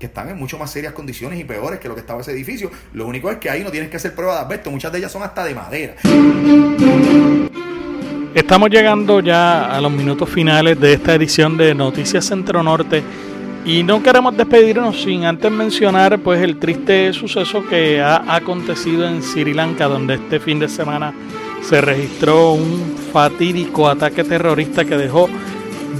[0.00, 2.70] que están en mucho más serias condiciones y peores que lo que estaba ese edificio.
[2.94, 5.12] Lo único es que ahí no tienes que hacer prueba de asbesto, muchas de ellas
[5.12, 5.94] son hasta de madera.
[8.34, 13.02] Estamos llegando ya a los minutos finales de esta edición de Noticias Centro Norte
[13.66, 19.22] y no queremos despedirnos sin antes mencionar pues el triste suceso que ha acontecido en
[19.22, 21.12] Sri Lanka donde este fin de semana
[21.60, 25.28] se registró un fatídico ataque terrorista que dejó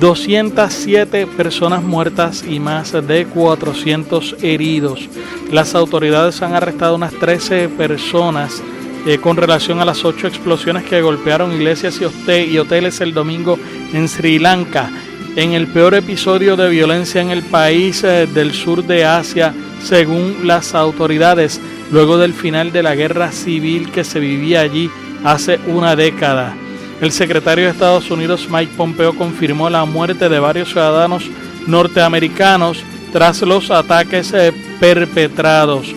[0.01, 5.07] 207 personas muertas y más de 400 heridos.
[5.53, 8.63] Las autoridades han arrestado unas 13 personas
[9.07, 13.59] eh, con relación a las ocho explosiones que golpearon iglesias y, hoteles el domingo
[13.93, 14.91] en Sri Lanka,
[15.37, 20.47] en el peor episodio de violencia en el país eh, del sur de Asia, según
[20.47, 21.61] las autoridades,
[21.93, 24.91] luego del final de la guerra civil que se vivía allí
[25.25, 26.57] hace una década.
[27.01, 31.25] El secretario de Estados Unidos Mike Pompeo confirmó la muerte de varios ciudadanos
[31.67, 32.83] norteamericanos
[33.13, 35.95] tras los ataques eh, perpetrados.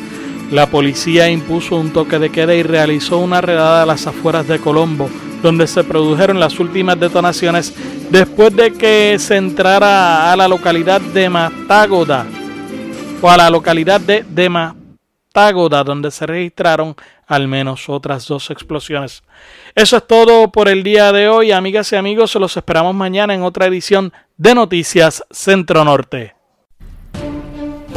[0.50, 4.60] La policía impuso un toque de queda y realizó una redada a las afueras de
[4.60, 5.10] Colombo,
[5.42, 7.74] donde se produjeron las últimas detonaciones
[8.10, 12.26] después de que se entrara a la localidad de Matágoda
[13.22, 14.24] o a la localidad de
[15.34, 19.24] Matágoda, donde se registraron al menos otras dos explosiones.
[19.74, 22.36] Eso es todo por el día de hoy, amigas y amigos.
[22.36, 26.36] Los esperamos mañana en otra edición de Noticias Centro Norte.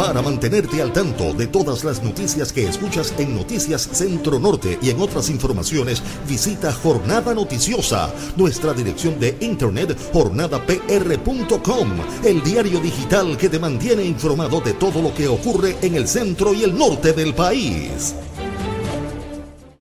[0.07, 4.91] Para mantenerte al tanto de todas las noticias que escuchas en Noticias Centro Norte y
[4.91, 11.89] en otras informaciones, visita Jornada Noticiosa, nuestra dirección de internet jornadapr.com,
[12.25, 16.55] el diario digital que te mantiene informado de todo lo que ocurre en el centro
[16.55, 18.15] y el norte del país.